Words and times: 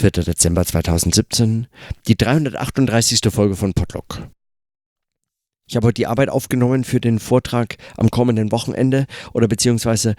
4. 0.00 0.10
Dezember 0.10 0.64
2017, 0.64 1.66
die 2.08 2.16
338. 2.16 3.20
Folge 3.30 3.56
von 3.56 3.74
Podlock. 3.74 4.28
Ich 5.68 5.76
habe 5.76 5.86
heute 5.86 5.94
die 5.94 6.06
Arbeit 6.06 6.28
aufgenommen 6.28 6.84
für 6.84 7.00
den 7.00 7.18
Vortrag 7.18 7.76
am 7.96 8.10
kommenden 8.10 8.52
Wochenende 8.52 9.06
oder 9.32 9.48
beziehungsweise 9.48 10.16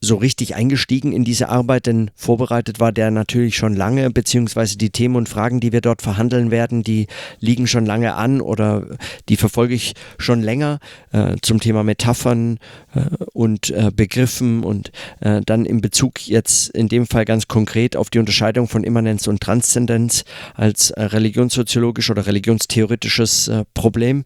so 0.00 0.16
richtig 0.16 0.54
eingestiegen 0.54 1.12
in 1.12 1.24
diese 1.24 1.48
Arbeit, 1.48 1.86
denn 1.86 2.10
vorbereitet 2.14 2.80
war 2.80 2.92
der 2.92 3.10
natürlich 3.10 3.56
schon 3.56 3.74
lange, 3.74 4.10
beziehungsweise 4.10 4.76
die 4.76 4.90
Themen 4.90 5.16
und 5.16 5.28
Fragen, 5.28 5.58
die 5.58 5.72
wir 5.72 5.80
dort 5.80 6.02
verhandeln 6.02 6.50
werden, 6.50 6.82
die 6.82 7.06
liegen 7.40 7.66
schon 7.66 7.86
lange 7.86 8.14
an 8.14 8.40
oder 8.40 8.86
die 9.28 9.36
verfolge 9.36 9.74
ich 9.74 9.94
schon 10.18 10.42
länger 10.42 10.80
äh, 11.12 11.36
zum 11.40 11.60
Thema 11.60 11.82
Metaphern 11.82 12.58
äh, 12.94 13.06
und 13.32 13.70
äh, 13.70 13.90
Begriffen 13.94 14.64
und 14.64 14.92
äh, 15.20 15.40
dann 15.44 15.64
in 15.64 15.80
Bezug 15.80 16.26
jetzt 16.26 16.68
in 16.70 16.88
dem 16.88 17.06
Fall 17.06 17.24
ganz 17.24 17.48
konkret 17.48 17.96
auf 17.96 18.10
die 18.10 18.18
Unterscheidung 18.18 18.68
von 18.68 18.84
Immanenz 18.84 19.26
und 19.26 19.40
Transzendenz 19.40 20.24
als 20.54 20.90
äh, 20.90 21.02
religionssoziologisch 21.02 22.10
oder 22.10 22.26
religionstheoretisches 22.26 23.48
äh, 23.48 23.64
Problem. 23.74 24.24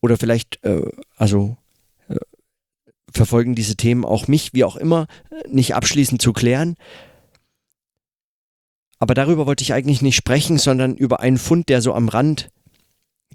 oder 0.00 0.16
vielleicht, 0.18 0.60
also 1.16 1.56
verfolgen 3.16 3.54
diese 3.54 3.76
Themen 3.76 4.04
auch 4.04 4.28
mich, 4.28 4.52
wie 4.52 4.64
auch 4.64 4.76
immer, 4.76 5.06
nicht 5.48 5.74
abschließend 5.74 6.20
zu 6.20 6.32
klären. 6.32 6.76
Aber 8.98 9.14
darüber 9.14 9.46
wollte 9.46 9.62
ich 9.62 9.72
eigentlich 9.72 10.02
nicht 10.02 10.16
sprechen, 10.16 10.58
sondern 10.58 10.96
über 10.96 11.20
einen 11.20 11.38
Fund, 11.38 11.68
der 11.68 11.82
so 11.82 11.94
am 11.94 12.08
Rand, 12.08 12.50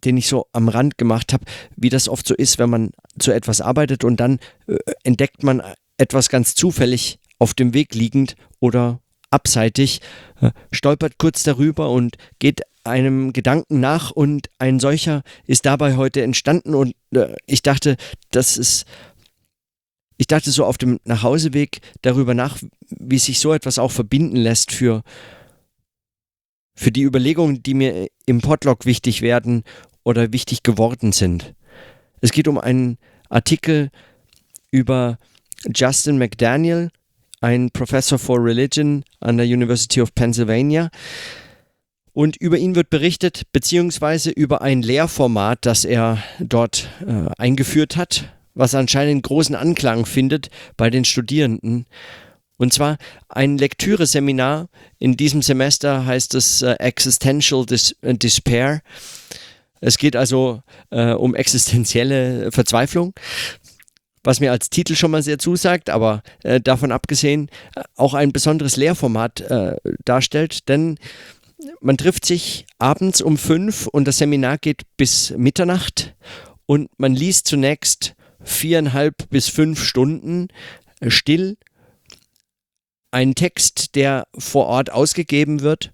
den 0.04 0.18
ich 0.18 0.28
so 0.28 0.48
am 0.54 0.70
Rand 0.70 0.98
gemacht 0.98 1.34
habe, 1.34 1.46
wie 1.76 1.90
das 1.90 2.10
oft 2.10 2.28
so 2.28 2.34
ist, 2.34 2.60
wenn 2.60 2.70
man 2.70 2.92
zu 3.18 3.32
etwas 3.32 3.62
arbeitet 3.62 4.04
und 4.04 4.20
dann 4.20 4.40
äh, 4.68 4.78
entdeckt 5.04 5.44
man 5.44 5.62
etwas 5.98 6.30
ganz 6.30 6.56
zufällig 6.56 7.20
auf 7.38 7.54
dem 7.54 7.74
Weg 7.74 7.94
liegend 7.94 8.36
oder 8.60 9.02
abseitig, 9.30 10.02
äh, 10.42 10.52
stolpert 10.72 11.18
kurz 11.18 11.44
darüber 11.44 11.92
und 11.92 12.16
geht 12.40 12.62
einem 12.84 13.34
Gedanken 13.34 13.80
nach 13.80 14.12
und 14.12 14.50
ein 14.58 14.80
solcher 14.80 15.22
ist 15.46 15.66
dabei 15.66 15.98
heute 15.98 16.22
entstanden 16.22 16.74
und 16.74 16.96
äh, 17.12 17.36
ich 17.46 17.62
dachte, 17.62 17.98
das 18.32 18.58
ist 18.58 18.86
ich 20.20 20.28
dachte 20.28 20.52
so 20.52 20.66
auf 20.66 20.78
dem 20.78 21.00
Nachhauseweg 21.06 21.80
darüber 22.02 22.34
nach, 22.34 22.58
wie 22.90 23.18
sich 23.18 23.40
so 23.40 23.54
etwas 23.54 23.80
auch 23.80 23.92
verbinden 23.92 24.36
lässt 24.36 24.74
für, 24.74 25.02
für 26.76 26.92
die 26.92 27.04
Überlegungen, 27.04 27.64
die 27.64 27.74
mir 27.74 28.08
im 28.26 28.42
Podlog 28.42 28.86
wichtig 28.86 29.22
werden 29.22 29.64
oder 30.04 30.34
wichtig 30.34 30.62
geworden 30.62 31.14
sind. 31.14 31.56
Es 32.20 32.34
geht 32.34 32.50
um 32.50 32.58
einen 32.58 32.98
Artikel 33.30 33.92
über 34.72 35.18
Justin 35.74 36.18
McDaniel, 36.18 36.90
ein 37.40 37.72
Professor 37.72 38.20
for 38.20 38.44
Religion 38.44 39.06
an 39.22 39.38
der 39.38 39.46
University 39.46 40.02
of 40.02 40.14
Pennsylvania. 40.14 40.90
Und 42.12 42.36
über 42.36 42.58
ihn 42.58 42.76
wird 42.76 42.90
berichtet, 42.90 43.44
beziehungsweise 43.54 44.32
über 44.32 44.62
ein 44.62 44.82
Lehrformat, 44.82 45.66
das 45.66 45.86
er 45.86 46.22
dort 46.40 46.90
äh, 47.08 47.30
eingeführt 47.38 47.96
hat, 47.96 48.34
was 48.60 48.76
anscheinend 48.76 49.24
großen 49.24 49.56
Anklang 49.56 50.06
findet 50.06 50.50
bei 50.76 50.90
den 50.90 51.06
Studierenden. 51.06 51.86
Und 52.58 52.74
zwar 52.74 52.98
ein 53.30 53.58
Lektüreseminar. 53.58 54.68
In 55.00 55.16
diesem 55.16 55.42
Semester 55.42 56.06
heißt 56.06 56.36
es 56.36 56.62
äh, 56.62 56.74
Existential 56.74 57.66
Dis 57.66 57.96
äh, 58.02 58.14
Despair. 58.16 58.82
Es 59.80 59.98
geht 59.98 60.18
also 60.18 60.62
äh, 60.90 61.14
um 61.14 61.36
existenzielle 61.36 62.52
Verzweiflung, 62.52 63.14
was 64.26 64.42
mir 64.42 64.52
als 64.52 64.70
Titel 64.70 64.96
schon 64.96 65.12
mal 65.12 65.24
sehr 65.24 65.40
zusagt, 65.40 65.90
aber 65.90 66.22
äh, 66.44 66.60
davon 66.60 66.92
abgesehen 66.92 67.48
äh, 67.78 67.84
auch 67.96 68.14
ein 68.14 68.34
besonderes 68.34 68.76
Lehrformat 68.76 69.40
äh, 69.40 69.78
darstellt, 70.04 70.68
denn 70.68 70.98
man 71.80 71.96
trifft 71.96 72.26
sich 72.26 72.66
abends 72.78 73.22
um 73.22 73.38
fünf 73.38 73.88
und 73.88 74.06
das 74.06 74.18
Seminar 74.18 74.58
geht 74.58 74.82
bis 74.98 75.34
Mitternacht 75.38 76.14
und 76.66 76.90
man 76.98 77.16
liest 77.16 77.48
zunächst 77.48 78.16
viereinhalb 78.50 79.30
bis 79.30 79.48
fünf 79.50 79.84
Stunden 79.84 80.48
still 81.08 81.58
einen 83.12 83.36
Text, 83.36 83.96
der 83.96 84.28
vor 84.38 84.68
Ort 84.68 84.92
ausgegeben 84.92 85.62
wird 85.62 85.92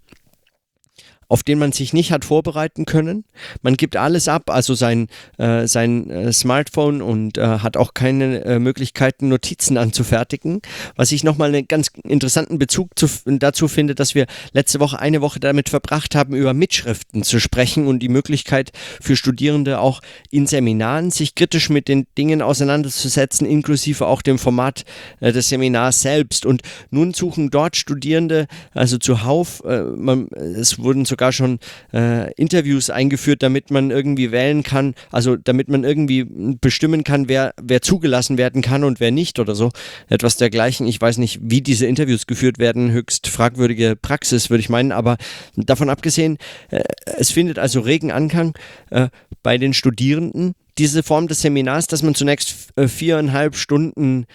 auf 1.27 1.43
den 1.43 1.59
man 1.59 1.71
sich 1.71 1.93
nicht 1.93 2.11
hat 2.11 2.25
vorbereiten 2.25 2.85
können. 2.85 3.25
Man 3.61 3.75
gibt 3.75 3.95
alles 3.95 4.27
ab, 4.27 4.49
also 4.49 4.73
sein, 4.73 5.07
äh, 5.37 5.67
sein 5.67 6.09
äh, 6.09 6.33
Smartphone 6.33 7.01
und 7.01 7.37
äh, 7.37 7.59
hat 7.59 7.77
auch 7.77 7.93
keine 7.93 8.43
äh, 8.45 8.59
Möglichkeiten, 8.59 9.27
Notizen 9.27 9.77
anzufertigen. 9.77 10.61
Was 10.95 11.11
ich 11.11 11.23
nochmal 11.23 11.49
einen 11.49 11.67
ganz 11.67 11.87
interessanten 12.03 12.59
Bezug 12.59 12.91
zu, 12.95 13.07
dazu 13.25 13.67
finde, 13.67 13.95
dass 13.95 14.15
wir 14.15 14.25
letzte 14.53 14.79
Woche 14.79 14.99
eine 14.99 15.21
Woche 15.21 15.39
damit 15.39 15.69
verbracht 15.69 16.15
haben, 16.15 16.35
über 16.35 16.53
Mitschriften 16.53 17.23
zu 17.23 17.39
sprechen 17.39 17.87
und 17.87 17.99
die 17.99 18.09
Möglichkeit 18.09 18.71
für 19.01 19.15
Studierende 19.15 19.79
auch 19.79 20.01
in 20.29 20.47
Seminaren 20.47 21.11
sich 21.11 21.35
kritisch 21.35 21.69
mit 21.69 21.87
den 21.87 22.07
Dingen 22.17 22.41
auseinanderzusetzen, 22.41 23.47
inklusive 23.47 24.05
auch 24.05 24.21
dem 24.21 24.37
Format 24.37 24.83
äh, 25.19 25.31
des 25.31 25.49
Seminars 25.49 26.01
selbst. 26.01 26.45
Und 26.45 26.61
nun 26.89 27.13
suchen 27.13 27.49
dort 27.49 27.75
Studierende, 27.75 28.47
also 28.73 28.97
zuhauf, 28.97 29.63
äh, 29.65 29.81
man, 29.81 30.27
es 30.29 30.79
wurden 30.79 31.05
so 31.05 31.14
sogar 31.15 31.31
schon 31.31 31.59
äh, 31.93 32.33
Interviews 32.33 32.89
eingeführt, 32.89 33.41
damit 33.41 33.71
man 33.71 33.89
irgendwie 33.89 34.33
wählen 34.33 34.63
kann, 34.63 34.95
also 35.11 35.37
damit 35.37 35.69
man 35.69 35.85
irgendwie 35.85 36.25
bestimmen 36.59 37.05
kann, 37.05 37.29
wer, 37.29 37.53
wer 37.61 37.81
zugelassen 37.81 38.37
werden 38.37 38.61
kann 38.61 38.83
und 38.83 38.99
wer 38.99 39.11
nicht 39.11 39.39
oder 39.39 39.55
so. 39.55 39.71
Etwas 40.09 40.35
dergleichen. 40.35 40.87
Ich 40.87 40.99
weiß 40.99 41.17
nicht, 41.19 41.39
wie 41.41 41.61
diese 41.61 41.85
Interviews 41.85 42.27
geführt 42.27 42.59
werden. 42.59 42.91
Höchst 42.91 43.27
fragwürdige 43.27 43.95
Praxis, 43.95 44.49
würde 44.49 44.59
ich 44.59 44.67
meinen. 44.67 44.91
Aber 44.91 45.15
davon 45.55 45.89
abgesehen, 45.89 46.37
äh, 46.69 46.83
es 47.17 47.31
findet 47.31 47.57
also 47.57 47.79
regen 47.79 48.11
Anklang 48.11 48.57
äh, 48.89 49.07
bei 49.41 49.57
den 49.57 49.73
Studierenden. 49.73 50.53
Diese 50.77 51.01
Form 51.01 51.29
des 51.29 51.41
Seminars, 51.41 51.87
dass 51.87 52.03
man 52.03 52.13
zunächst 52.13 52.73
äh, 52.75 52.89
viereinhalb 52.89 53.55
Stunden 53.55 54.25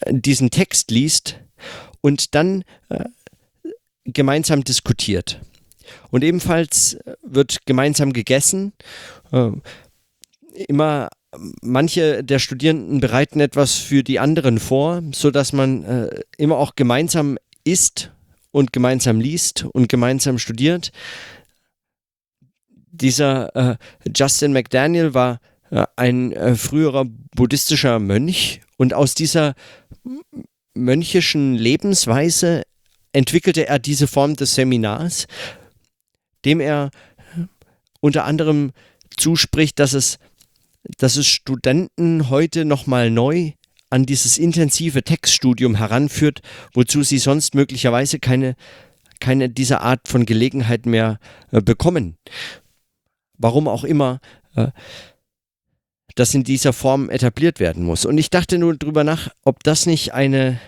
äh, 0.00 0.12
diesen 0.12 0.50
Text 0.50 0.90
liest 0.90 1.40
und 2.02 2.34
dann 2.34 2.62
äh, 2.90 3.04
gemeinsam 4.04 4.64
diskutiert. 4.64 5.40
Und 6.10 6.24
ebenfalls 6.24 6.98
wird 7.22 7.58
gemeinsam 7.66 8.12
gegessen. 8.12 8.72
Äh, 9.32 9.50
immer 10.68 11.08
manche 11.62 12.24
der 12.24 12.38
Studierenden 12.38 13.00
bereiten 13.00 13.40
etwas 13.40 13.74
für 13.74 14.02
die 14.02 14.18
anderen 14.18 14.58
vor, 14.58 15.02
sodass 15.12 15.52
man 15.52 15.84
äh, 15.84 16.20
immer 16.38 16.56
auch 16.56 16.76
gemeinsam 16.76 17.38
isst 17.64 18.12
und 18.52 18.72
gemeinsam 18.72 19.20
liest 19.20 19.64
und 19.72 19.88
gemeinsam 19.88 20.38
studiert. 20.38 20.92
Dieser 22.90 23.54
äh, 23.54 23.76
Justin 24.14 24.52
McDaniel 24.52 25.12
war 25.12 25.40
äh, 25.70 25.84
ein 25.96 26.32
äh, 26.32 26.54
früherer 26.54 27.04
buddhistischer 27.34 27.98
Mönch 27.98 28.60
und 28.78 28.94
aus 28.94 29.14
dieser 29.14 29.54
mönchischen 30.74 31.54
Lebensweise 31.54 32.62
entwickelte 33.12 33.66
er 33.66 33.78
diese 33.78 34.06
Form 34.06 34.36
des 34.36 34.54
Seminars, 34.54 35.26
dem 36.46 36.60
er 36.60 36.90
unter 38.00 38.24
anderem 38.24 38.72
zuspricht, 39.16 39.78
dass 39.78 39.92
es, 39.92 40.18
dass 40.98 41.16
es 41.16 41.26
Studenten 41.26 42.30
heute 42.30 42.64
nochmal 42.64 43.10
neu 43.10 43.52
an 43.90 44.06
dieses 44.06 44.38
intensive 44.38 45.02
Textstudium 45.02 45.76
heranführt, 45.76 46.40
wozu 46.72 47.02
sie 47.02 47.18
sonst 47.18 47.54
möglicherweise 47.54 48.18
keine, 48.18 48.56
keine 49.20 49.48
dieser 49.48 49.80
Art 49.80 50.08
von 50.08 50.26
Gelegenheit 50.26 50.86
mehr 50.86 51.18
äh, 51.52 51.60
bekommen. 51.60 52.16
Warum 53.38 53.68
auch 53.68 53.84
immer 53.84 54.20
äh, 54.54 54.68
das 56.16 56.34
in 56.34 56.44
dieser 56.44 56.72
Form 56.72 57.10
etabliert 57.10 57.60
werden 57.60 57.84
muss. 57.84 58.06
Und 58.06 58.18
ich 58.18 58.30
dachte 58.30 58.58
nur 58.58 58.74
darüber 58.74 59.04
nach, 59.04 59.28
ob 59.44 59.62
das 59.62 59.86
nicht 59.86 60.14
eine, 60.14 60.58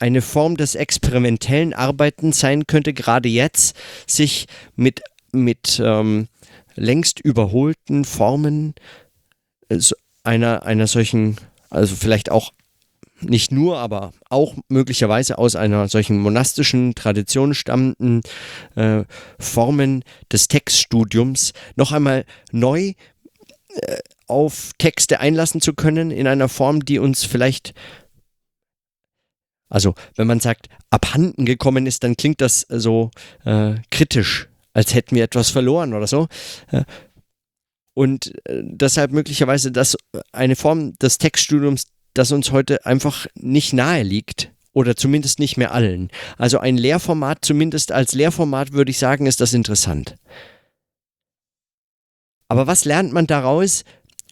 eine 0.00 0.20
Form 0.20 0.56
des 0.56 0.74
experimentellen 0.74 1.72
Arbeitens 1.72 2.40
sein 2.40 2.66
könnte, 2.66 2.92
gerade 2.92 3.28
jetzt, 3.28 3.76
sich 4.06 4.46
mit 4.74 5.02
mit 5.36 5.80
ähm, 5.84 6.28
längst 6.74 7.20
überholten 7.20 8.04
Formen 8.04 8.74
äh, 9.68 9.78
einer, 10.24 10.64
einer 10.64 10.86
solchen, 10.86 11.36
also 11.70 11.94
vielleicht 11.94 12.30
auch 12.30 12.52
nicht 13.20 13.50
nur, 13.50 13.78
aber 13.78 14.12
auch 14.28 14.54
möglicherweise 14.68 15.38
aus 15.38 15.56
einer 15.56 15.88
solchen 15.88 16.18
monastischen 16.18 16.94
Tradition 16.94 17.54
stammenden 17.54 18.22
äh, 18.74 19.04
Formen 19.38 20.04
des 20.30 20.48
Textstudiums 20.48 21.52
noch 21.76 21.92
einmal 21.92 22.24
neu 22.52 22.92
äh, 23.74 23.98
auf 24.26 24.72
Texte 24.78 25.20
einlassen 25.20 25.60
zu 25.60 25.72
können 25.72 26.10
in 26.10 26.26
einer 26.26 26.48
Form, 26.48 26.84
die 26.84 26.98
uns 26.98 27.24
vielleicht, 27.24 27.74
also 29.68 29.94
wenn 30.16 30.26
man 30.26 30.40
sagt, 30.40 30.68
abhanden 30.90 31.46
gekommen 31.46 31.86
ist, 31.86 32.04
dann 32.04 32.16
klingt 32.16 32.40
das 32.40 32.66
so 32.68 33.10
äh, 33.44 33.76
kritisch 33.90 34.48
als 34.76 34.94
hätten 34.94 35.16
wir 35.16 35.24
etwas 35.24 35.48
verloren 35.48 35.94
oder 35.94 36.06
so. 36.06 36.28
Und 37.94 38.34
äh, 38.44 38.60
deshalb 38.62 39.10
möglicherweise 39.10 39.72
das 39.72 39.96
eine 40.32 40.54
Form 40.54 40.92
des 40.98 41.16
Textstudiums, 41.16 41.86
das 42.12 42.30
uns 42.30 42.52
heute 42.52 42.84
einfach 42.84 43.26
nicht 43.34 43.72
nahe 43.72 44.02
liegt 44.02 44.52
oder 44.74 44.94
zumindest 44.94 45.38
nicht 45.38 45.56
mehr 45.56 45.72
allen. 45.72 46.10
Also 46.36 46.58
ein 46.58 46.76
Lehrformat, 46.76 47.38
zumindest 47.42 47.90
als 47.90 48.12
Lehrformat 48.12 48.72
würde 48.72 48.90
ich 48.90 48.98
sagen, 48.98 49.24
ist 49.24 49.40
das 49.40 49.54
interessant. 49.54 50.16
Aber 52.48 52.66
was 52.66 52.84
lernt 52.84 53.14
man 53.14 53.26
daraus 53.26 53.82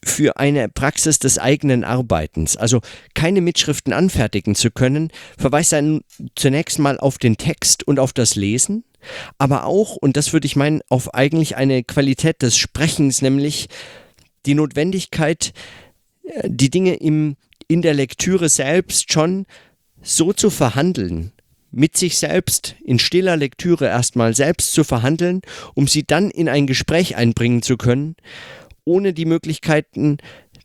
für 0.04 0.36
eine 0.36 0.68
Praxis 0.68 1.18
des 1.18 1.38
eigenen 1.38 1.84
Arbeitens? 1.84 2.58
Also 2.58 2.82
keine 3.14 3.40
Mitschriften 3.40 3.94
anfertigen 3.94 4.54
zu 4.54 4.70
können, 4.70 5.10
verweist 5.38 5.72
dann 5.72 6.02
zunächst 6.36 6.78
mal 6.78 6.98
auf 6.98 7.16
den 7.16 7.38
Text 7.38 7.82
und 7.88 7.98
auf 7.98 8.12
das 8.12 8.34
Lesen, 8.34 8.84
aber 9.38 9.64
auch, 9.64 9.96
und 9.96 10.16
das 10.16 10.32
würde 10.32 10.46
ich 10.46 10.56
meinen, 10.56 10.80
auf 10.88 11.14
eigentlich 11.14 11.56
eine 11.56 11.84
Qualität 11.84 12.42
des 12.42 12.56
Sprechens, 12.56 13.22
nämlich 13.22 13.68
die 14.46 14.54
Notwendigkeit, 14.54 15.52
äh, 16.24 16.48
die 16.50 16.70
Dinge 16.70 16.94
im, 16.94 17.36
in 17.68 17.82
der 17.82 17.94
Lektüre 17.94 18.48
selbst 18.48 19.12
schon 19.12 19.46
so 20.02 20.32
zu 20.32 20.50
verhandeln, 20.50 21.32
mit 21.70 21.96
sich 21.96 22.18
selbst 22.18 22.76
in 22.84 22.98
stiller 22.98 23.36
Lektüre 23.36 23.86
erstmal 23.86 24.34
selbst 24.34 24.72
zu 24.72 24.84
verhandeln, 24.84 25.40
um 25.74 25.88
sie 25.88 26.04
dann 26.04 26.30
in 26.30 26.48
ein 26.48 26.66
Gespräch 26.66 27.16
einbringen 27.16 27.62
zu 27.62 27.76
können, 27.76 28.16
ohne 28.84 29.12
die 29.12 29.24
Möglichkeiten 29.24 30.18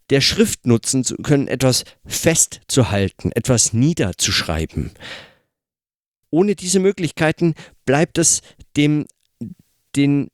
der 0.09 0.21
Schrift 0.21 0.65
nutzen 0.65 1.03
zu 1.03 1.17
können, 1.17 1.47
etwas 1.47 1.85
festzuhalten, 2.05 3.31
etwas 3.31 3.73
niederzuschreiben. 3.73 4.91
Ohne 6.31 6.55
diese 6.55 6.79
Möglichkeiten 6.79 7.55
bleibt 7.85 8.17
es 8.17 8.41
dem, 8.77 9.05
den, 9.95 10.29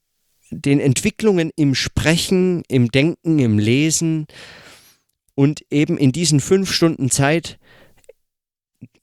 den 0.50 0.80
Entwicklungen 0.80 1.52
im 1.56 1.76
Sprechen, 1.76 2.64
im 2.68 2.90
Denken, 2.90 3.40
im 3.40 3.60
Lesen 3.60 4.28
und 5.36 5.66
eben 5.70 5.98
in 5.98 6.12
diesen 6.12 6.40
fünf 6.40 6.72
Stunden 6.72 7.10
Zeit 7.10 7.60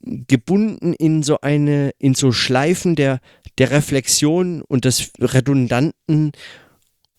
gebunden 0.04 0.94
in 0.94 1.22
so 1.22 1.40
eine, 1.40 1.92
in 1.98 2.14
so 2.14 2.32
Schleifen 2.32 2.96
der, 2.96 3.20
der 3.58 3.70
Reflexion 3.70 4.62
und 4.62 4.84
des 4.84 5.12
Redundanten 5.20 6.32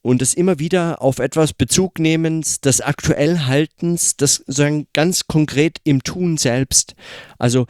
und 0.01 0.19
des 0.19 0.33
immer 0.33 0.59
wieder 0.59 1.01
auf 1.01 1.19
etwas 1.19 1.53
Bezug 1.53 1.97
nehmens, 1.97 2.59
des 2.59 2.81
Aktuellhaltens, 2.81 4.17
das 4.17 4.35
sozusagen 4.35 4.87
ganz 4.93 5.27
konkret 5.27 5.79
im 5.85 6.03
Tun 6.03 6.37
selbst. 6.37 6.95
Also 7.39 7.67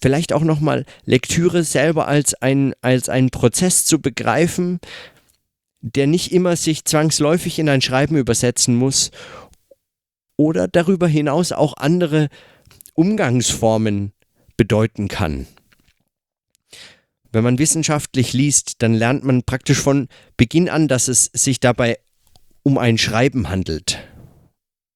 vielleicht 0.00 0.32
auch 0.32 0.42
nochmal 0.42 0.84
Lektüre 1.04 1.64
selber 1.64 2.08
als 2.08 2.34
ein, 2.34 2.74
als 2.80 3.08
einen 3.08 3.30
Prozess 3.30 3.84
zu 3.84 4.00
begreifen, 4.00 4.80
der 5.80 6.06
nicht 6.06 6.32
immer 6.32 6.56
sich 6.56 6.84
zwangsläufig 6.84 7.58
in 7.58 7.68
ein 7.68 7.80
Schreiben 7.80 8.16
übersetzen 8.16 8.76
muss 8.76 9.10
oder 10.36 10.68
darüber 10.68 11.08
hinaus 11.08 11.52
auch 11.52 11.76
andere 11.76 12.28
Umgangsformen 12.94 14.12
bedeuten 14.56 15.08
kann. 15.08 15.46
Wenn 17.30 17.44
man 17.44 17.58
wissenschaftlich 17.58 18.32
liest, 18.32 18.82
dann 18.82 18.94
lernt 18.94 19.24
man 19.24 19.42
praktisch 19.42 19.78
von 19.78 20.08
Beginn 20.36 20.68
an, 20.68 20.88
dass 20.88 21.08
es 21.08 21.30
sich 21.32 21.60
dabei 21.60 21.98
um 22.62 22.78
ein 22.78 22.98
Schreiben 22.98 23.50
handelt. 23.50 23.98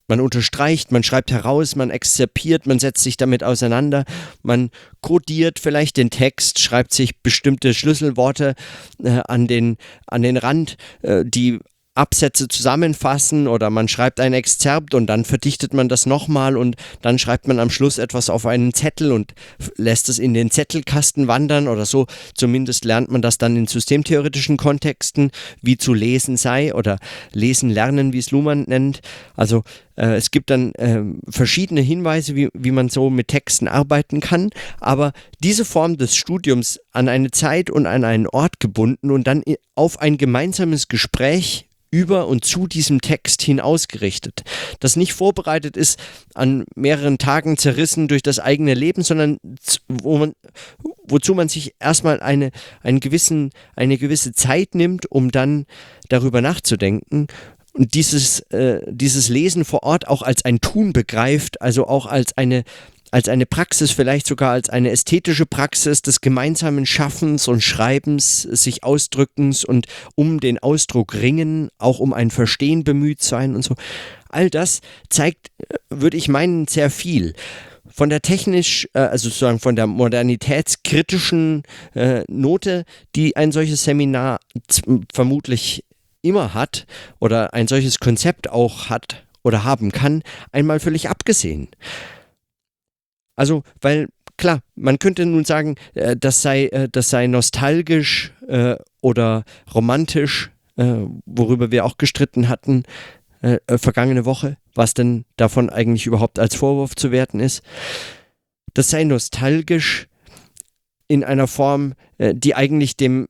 Man 0.09 0.21
unterstreicht, 0.21 0.93
man 0.93 1.03
schreibt 1.03 1.31
heraus, 1.31 1.77
man 1.77 1.91
exzerpiert, 1.91 2.67
man 2.67 2.79
setzt 2.79 3.03
sich 3.03 3.17
damit 3.17 3.45
auseinander, 3.45 4.05
man 4.43 4.71
kodiert 5.01 5.59
vielleicht 5.59 5.97
den 5.97 6.11
Text, 6.11 6.59
schreibt 6.59 6.93
sich 6.93 7.23
bestimmte 7.23 7.73
Schlüsselworte 7.73 8.55
äh, 9.03 9.21
an, 9.27 9.47
den, 9.47 9.77
an 10.07 10.23
den 10.23 10.37
Rand, 10.37 10.77
äh, 11.03 11.25
die 11.25 11.61
Absätze 11.95 12.49
zusammenfassen 12.49 13.47
oder 13.47 13.69
man 13.69 13.87
schreibt 13.87 14.19
ein 14.19 14.33
Exzerpt 14.33 14.95
und 14.95 15.07
dann 15.07 15.27
verdichtet 15.27 15.75
man 15.75 15.91
das 15.91 16.07
nochmal 16.07 16.57
und 16.57 16.77
dann 17.03 17.19
schreibt 17.19 17.49
man 17.49 17.59
am 17.59 17.69
Schluss 17.69 17.99
etwas 17.99 18.31
auf 18.31 18.47
einen 18.47 18.73
Zettel 18.73 19.13
und 19.13 19.35
lässt 19.77 20.09
es 20.09 20.19
in 20.19 20.33
den 20.33 20.51
Zettelkasten 20.51 21.29
wandern 21.29 21.69
oder 21.69 21.85
so. 21.85 22.07
Zumindest 22.35 22.87
lernt 22.87 23.11
man 23.11 23.21
das 23.21 23.37
dann 23.37 23.57
in 23.57 23.67
systemtheoretischen 23.67 24.57
Kontexten, 24.57 25.33
wie 25.61 25.77
zu 25.77 25.93
lesen 25.93 26.39
sei 26.39 26.75
oder 26.75 26.99
lesen 27.33 27.69
lernen, 27.69 28.15
wie 28.15 28.19
es 28.19 28.31
Luhmann 28.31 28.65
nennt. 28.67 29.01
Also 29.37 29.63
äh, 29.97 30.15
es 30.15 30.31
gibt 30.31 30.49
dann 30.49 30.75
äh, 30.77 31.03
verschiedene 31.29 31.83
Hinweise, 31.83 32.35
wie, 32.35 32.49
wie 32.55 32.71
man 32.71 32.89
so 32.89 33.11
mit 33.11 33.29
Texten 33.29 33.69
arbeiten 33.69 34.21
kann, 34.21 34.49
aber 34.81 35.13
diese 35.41 35.67
Form 35.67 35.99
des 35.99 36.17
Studiums 36.17 36.81
an 36.93 37.09
eine 37.09 37.31
Zeit 37.33 37.69
und 37.69 37.85
an 37.85 38.05
einen 38.05 38.27
Ort 38.27 38.61
gebunden 38.61 39.11
und 39.11 39.27
dann 39.27 39.43
auf 39.75 40.01
ein 40.01 40.17
gemeinsames 40.17 40.89
Gespräch 40.89 41.67
über 41.93 42.27
und 42.27 42.45
zu 42.45 42.67
diesem 42.67 43.01
Text 43.01 43.43
hin 43.43 43.61
ausgerichtet, 43.61 44.43
das 44.81 44.97
nicht 44.97 45.13
vorbereitet 45.13 45.77
ist, 45.77 46.01
an 46.35 46.65
mehreren 46.75 47.19
Tagen 47.19 47.57
zerrissen 47.59 48.09
durch 48.09 48.23
das 48.23 48.41
eigene 48.41 48.75
Leben, 48.75 49.03
sondern 49.03 49.39
wo 49.89 50.19
man, 50.19 50.33
wozu 51.05 51.35
man 51.35 51.49
sich 51.49 51.75
erstmal 51.79 52.21
eine, 52.21 52.51
einen 52.83 52.99
gewissen, 52.99 53.51
eine 53.77 53.99
gewisse 53.99 54.33
Zeit 54.33 54.75
nimmt, 54.75 55.09
um 55.11 55.31
dann 55.31 55.67
darüber 56.09 56.41
nachzudenken 56.41 57.29
und 57.75 57.95
dieses, 57.95 58.41
äh, 58.51 58.81
dieses 58.87 59.29
Lesen 59.29 59.65
vor 59.65 59.83
Ort 59.83 60.09
auch 60.09 60.23
als 60.23 60.45
ein 60.45 60.61
Tun 60.61 60.93
begreift, 60.93 61.61
also 61.63 61.87
auch 61.87 62.07
als 62.07 62.37
eine, 62.37 62.65
als 63.13 63.29
eine 63.29 63.47
Praxis, 63.47 63.93
vielleicht 63.93 64.27
sogar 64.27 64.53
als 64.53 64.71
eine 64.71 64.91
ästhetische 64.91 65.47
Praxis 65.47 66.03
des 66.03 66.23
gemeinsamen 66.23 66.87
Schaffens 66.87 67.47
und 67.47 67.63
Schreibens, 67.63 68.43
sich 68.43 68.83
Ausdrückens 68.83 69.65
und 69.65 69.87
um 70.17 70.41
den 70.41 70.59
Ausdruck 70.59 71.15
ringen, 71.15 71.69
auch 71.79 72.01
um 72.01 72.15
ein 72.15 72.31
Verstehen 72.31 72.85
bemüht 72.85 73.23
sein 73.23 73.55
und 73.55 73.63
so. 73.63 73.75
All 74.31 74.49
das 74.49 74.81
zeigt, 75.11 75.51
äh, 75.59 75.77
würde 75.91 76.17
ich 76.17 76.29
meinen, 76.29 76.67
sehr 76.67 76.91
viel 76.91 77.35
von 77.95 78.09
der 78.09 78.23
technisch, 78.23 78.89
äh, 78.95 79.01
also 79.01 79.29
sozusagen 79.29 79.61
von 79.61 79.77
der 79.77 79.87
modernitätskritischen 79.87 81.65
äh, 81.95 82.25
Note, 82.29 82.85
die 83.15 83.37
ein 83.37 83.53
solches 83.53 83.85
Seminar 83.85 84.41
vermutlich 85.13 85.85
immer 86.23 86.55
hat 86.55 86.87
oder 87.21 87.53
ein 87.53 87.69
solches 87.69 87.99
Konzept 87.99 88.49
auch 88.49 88.89
hat 88.89 89.27
oder 89.43 89.65
haben 89.65 89.93
kann, 89.93 90.23
einmal 90.51 90.81
völlig 90.81 91.11
abgesehen. 91.11 91.69
Also, 93.37 93.63
weil 93.81 94.09
klar, 94.37 94.61
man 94.75 94.99
könnte 94.99 95.25
nun 95.27 95.45
sagen, 95.45 95.77
äh, 95.95 96.17
das, 96.17 96.43
sei, 96.43 96.67
äh, 96.67 96.89
das 96.91 97.11
sei 97.11 97.27
nostalgisch 97.27 98.33
äh, 98.49 98.77
oder 99.01 99.45
romantisch, 99.73 100.51
worüber 101.27 101.71
wir 101.71 101.85
auch 101.85 101.99
gestritten 101.99 102.49
hatten 102.49 102.85
vergangene 103.69 104.25
Woche, 104.25 104.57
was 104.75 104.95
denn 104.95 105.27
davon 105.37 105.69
eigentlich 105.69 106.07
überhaupt 106.07 106.39
als 106.39 106.55
Vorwurf 106.55 106.97
zu 106.97 107.11
werten 107.11 107.41
ist. 107.41 107.63
Das 108.73 108.89
sei 108.89 109.05
nostalgisch 109.05 110.09
in 111.09 111.25
einer 111.25 111.47
Form, 111.47 111.93
die 112.19 112.55
eigentlich 112.55 112.97
dem 112.97 113.27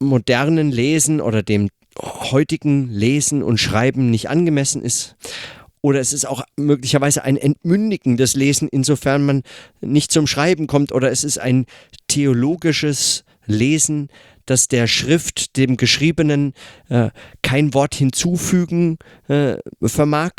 modernen 0.00 0.72
Lesen 0.72 1.20
oder 1.20 1.44
dem 1.44 1.68
heutigen 1.96 2.88
Lesen 2.90 3.44
und 3.44 3.58
Schreiben 3.58 4.10
nicht 4.10 4.28
angemessen 4.28 4.82
ist. 4.82 5.14
Oder 5.82 6.00
es 6.00 6.12
ist 6.12 6.26
auch 6.26 6.44
möglicherweise 6.56 7.24
ein 7.24 7.36
entmündigendes 7.36 8.34
Lesen, 8.34 8.68
insofern 8.70 9.24
man 9.24 9.42
nicht 9.80 10.12
zum 10.12 10.26
Schreiben 10.26 10.66
kommt. 10.66 10.92
Oder 10.92 11.10
es 11.10 11.24
ist 11.24 11.38
ein 11.38 11.66
theologisches 12.08 13.24
Lesen, 13.46 14.08
das 14.46 14.68
der 14.68 14.86
Schrift, 14.86 15.56
dem 15.56 15.76
Geschriebenen, 15.76 16.54
äh, 16.88 17.10
kein 17.42 17.72
Wort 17.72 17.94
hinzufügen 17.94 18.98
äh, 19.28 19.56
vermag. 19.82 20.32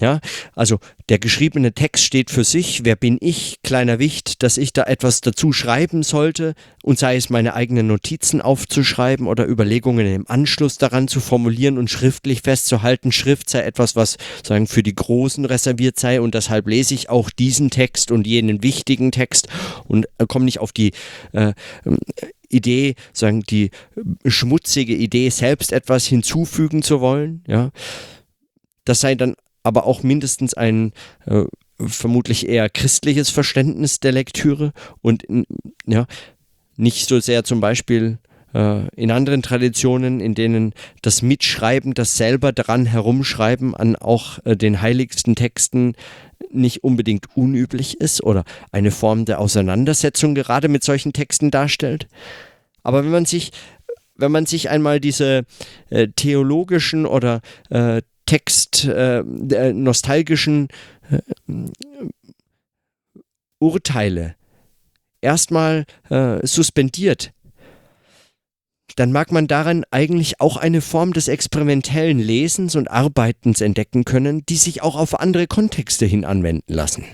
Ja, 0.00 0.20
also 0.54 0.78
der 1.10 1.18
geschriebene 1.18 1.74
Text 1.74 2.04
steht 2.04 2.30
für 2.30 2.44
sich. 2.44 2.84
Wer 2.84 2.96
bin 2.96 3.18
ich, 3.20 3.60
kleiner 3.62 3.98
Wicht, 3.98 4.42
dass 4.42 4.56
ich 4.56 4.72
da 4.72 4.84
etwas 4.84 5.20
dazu 5.20 5.52
schreiben 5.52 6.02
sollte 6.02 6.54
und 6.82 6.98
sei 6.98 7.16
es 7.16 7.30
meine 7.30 7.54
eigenen 7.54 7.86
Notizen 7.86 8.40
aufzuschreiben 8.40 9.26
oder 9.26 9.46
Überlegungen 9.46 10.06
im 10.06 10.26
Anschluss 10.28 10.78
daran 10.78 11.06
zu 11.06 11.20
formulieren 11.20 11.78
und 11.78 11.90
schriftlich 11.90 12.42
festzuhalten. 12.42 13.12
Schrift 13.12 13.50
sei 13.50 13.60
etwas, 13.60 13.94
was 13.94 14.16
sagen 14.44 14.66
für 14.66 14.82
die 14.82 14.94
Großen 14.94 15.44
reserviert 15.44 16.00
sei 16.00 16.20
und 16.20 16.34
deshalb 16.34 16.66
lese 16.66 16.94
ich 16.94 17.10
auch 17.10 17.30
diesen 17.30 17.70
Text 17.70 18.10
und 18.10 18.26
jenen 18.26 18.62
wichtigen 18.62 19.12
Text 19.12 19.48
und 19.86 20.06
äh, 20.18 20.26
komme 20.26 20.46
nicht 20.46 20.58
auf 20.58 20.72
die 20.72 20.92
äh, 21.32 21.52
Idee, 22.48 22.94
sagen 23.12 23.42
die 23.42 23.70
schmutzige 24.26 24.94
Idee, 24.94 25.28
selbst 25.28 25.72
etwas 25.72 26.06
hinzufügen 26.06 26.82
zu 26.82 27.00
wollen. 27.00 27.44
Ja, 27.46 27.70
das 28.84 29.00
sei 29.00 29.14
dann 29.14 29.36
aber 29.62 29.86
auch 29.86 30.02
mindestens 30.02 30.54
ein 30.54 30.92
äh, 31.26 31.44
vermutlich 31.78 32.48
eher 32.48 32.68
christliches 32.68 33.30
Verständnis 33.30 34.00
der 34.00 34.12
Lektüre 34.12 34.72
und 35.00 35.24
ja, 35.86 36.06
nicht 36.76 37.08
so 37.08 37.20
sehr 37.20 37.44
zum 37.44 37.60
Beispiel 37.60 38.18
äh, 38.54 38.88
in 38.96 39.10
anderen 39.10 39.42
Traditionen, 39.42 40.20
in 40.20 40.34
denen 40.34 40.74
das 41.02 41.22
Mitschreiben, 41.22 41.94
das 41.94 42.16
selber 42.16 42.52
daran 42.52 42.86
herumschreiben 42.86 43.74
an 43.74 43.96
auch 43.96 44.38
äh, 44.44 44.56
den 44.56 44.80
heiligsten 44.80 45.34
Texten 45.34 45.94
nicht 46.50 46.84
unbedingt 46.84 47.36
unüblich 47.36 48.00
ist 48.00 48.22
oder 48.22 48.44
eine 48.72 48.90
Form 48.90 49.24
der 49.24 49.40
Auseinandersetzung 49.40 50.34
gerade 50.34 50.68
mit 50.68 50.84
solchen 50.84 51.12
Texten 51.12 51.50
darstellt. 51.50 52.08
Aber 52.82 53.04
wenn 53.04 53.12
man 53.12 53.24
sich 53.24 53.52
wenn 54.14 54.30
man 54.30 54.46
sich 54.46 54.68
einmal 54.68 55.00
diese 55.00 55.44
äh, 55.90 56.08
theologischen 56.08 57.06
oder 57.06 57.40
äh, 57.70 58.02
Text, 58.32 58.86
äh, 58.86 59.22
nostalgischen 59.74 60.68
äh, 61.10 61.18
Urteile 63.58 64.36
erstmal 65.20 65.84
äh, 66.08 66.38
suspendiert, 66.46 67.34
dann 68.96 69.12
mag 69.12 69.32
man 69.32 69.48
darin 69.48 69.84
eigentlich 69.90 70.40
auch 70.40 70.56
eine 70.56 70.80
Form 70.80 71.12
des 71.12 71.28
experimentellen 71.28 72.18
Lesens 72.18 72.74
und 72.74 72.90
Arbeitens 72.90 73.60
entdecken 73.60 74.06
können, 74.06 74.46
die 74.46 74.56
sich 74.56 74.80
auch 74.80 74.96
auf 74.96 75.20
andere 75.20 75.46
Kontexte 75.46 76.06
hin 76.06 76.24
anwenden 76.24 76.72
lassen. 76.72 77.04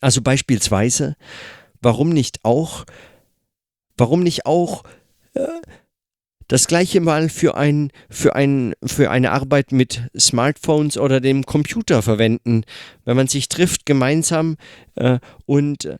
Also 0.00 0.20
beispielsweise, 0.20 1.14
warum 1.80 2.08
nicht 2.08 2.44
auch, 2.44 2.86
warum 3.96 4.24
nicht 4.24 4.46
auch 4.46 4.82
äh, 5.34 5.46
das 6.48 6.66
gleiche 6.66 7.00
mal 7.00 7.28
für, 7.28 7.56
ein, 7.56 7.92
für, 8.08 8.34
ein, 8.34 8.74
für 8.84 9.10
eine 9.10 9.32
Arbeit 9.32 9.70
mit 9.70 10.02
Smartphones 10.18 10.96
oder 10.98 11.20
dem 11.20 11.44
Computer 11.44 12.02
verwenden, 12.02 12.64
wenn 13.04 13.16
man 13.16 13.28
sich 13.28 13.48
trifft 13.48 13.86
gemeinsam 13.86 14.56
äh, 14.96 15.18
und 15.46 15.98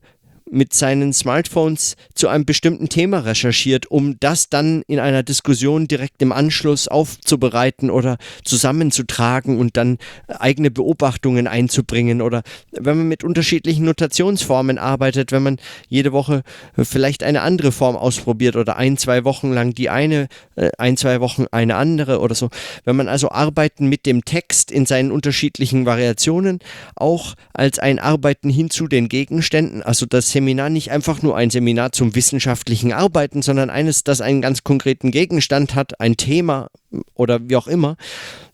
mit 0.51 0.75
seinen 0.75 1.13
Smartphones 1.13 1.97
zu 2.15 2.29
einem 2.29 2.45
bestimmten 2.45 2.89
Thema 2.89 3.21
recherchiert, 3.21 3.91
um 3.91 4.19
das 4.21 4.49
dann 4.49 4.83
in 4.87 4.99
einer 4.99 5.23
Diskussion 5.23 5.89
direkt 5.89 6.23
im 6.23 6.33
Anschluss 6.33 6.89
aufzubereiten 6.89 7.91
oder 7.91 8.17
zusammenzutragen 8.45 9.59
und 9.59 9.77
dann 9.77 9.99
eigene 10.27 10.71
Beobachtungen 10.71 11.47
einzubringen 11.47 12.23
oder 12.23 12.43
wenn 12.73 12.99
man 12.99 13.09
mit 13.09 13.25
unterschiedlichen 13.25 13.85
Notationsformen 13.85 14.79
arbeitet, 14.79 15.33
wenn 15.33 15.43
man 15.43 15.59
jede 15.89 16.13
Woche 16.13 16.43
vielleicht 16.77 17.23
eine 17.23 17.43
andere 17.43 17.73
Form 17.73 17.97
ausprobiert 17.97 18.57
oder 18.57 18.77
ein, 18.77 18.97
zwei 18.97 19.25
Wochen 19.25 19.53
lang 19.53 19.75
die 19.75 19.91
eine, 19.91 20.29
äh, 20.57 20.71
ein, 20.79 20.97
zwei 20.97 21.21
Wochen 21.21 21.47
eine 21.51 21.77
andere 21.77 22.21
oder 22.21 22.35
so. 22.35 22.49
Wenn 22.85 22.97
man 22.97 23.09
also 23.09 23.31
Arbeiten 23.31 23.89
mit 23.89 24.07
dem 24.07 24.25
Text 24.25 24.71
in 24.71 24.87
seinen 24.87 25.11
unterschiedlichen 25.11 25.87
Variationen 25.87 26.61
auch 26.95 27.35
als 27.53 27.79
ein 27.79 27.99
Arbeiten 27.99 28.51
hin 28.51 28.71
zu 28.71 28.87
den 28.87 29.09
Gegenständen, 29.09 29.83
also 29.83 30.07
das 30.07 30.31
Seminar 30.39 30.71
nicht 30.71 30.93
einfach 30.93 31.21
nur 31.21 31.37
ein 31.37 31.51
Seminar 31.51 31.91
zum 31.91 32.15
wissenschaftlichen 32.15 32.93
Arbeiten, 32.93 33.43
sondern 33.43 33.71
eines, 33.71 34.05
das 34.05 34.21
einen 34.21 34.41
ganz 34.41 34.63
konkreten 34.63 35.11
Gegenstand 35.11 35.75
hat, 35.75 35.99
ein 35.99 36.17
Thema 36.17 36.69
oder 37.15 37.49
wie 37.49 37.57
auch 37.57 37.67
immer, 37.67 37.97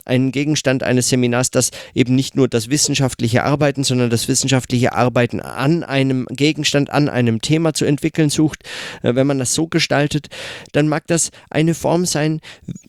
ein 0.06 0.32
Gegenstand 0.32 0.82
eines 0.82 1.10
Seminars, 1.10 1.50
das 1.50 1.72
eben 1.92 2.14
nicht 2.14 2.36
nur 2.36 2.48
das 2.48 2.70
wissenschaftliche 2.70 3.44
Arbeiten, 3.44 3.84
sondern 3.84 4.08
das 4.08 4.28
wissenschaftliche 4.28 4.94
Arbeiten 4.94 5.40
an 5.40 5.84
einem 5.84 6.24
Gegenstand, 6.30 6.88
an 6.88 7.10
einem 7.10 7.42
Thema 7.42 7.74
zu 7.74 7.84
entwickeln 7.84 8.30
sucht. 8.30 8.62
Äh, 9.02 9.14
wenn 9.14 9.26
man 9.26 9.38
das 9.38 9.52
so 9.52 9.66
gestaltet, 9.66 10.28
dann 10.72 10.88
mag 10.88 11.06
das 11.06 11.32
eine 11.50 11.74
Form 11.74 12.06
sein, 12.06 12.40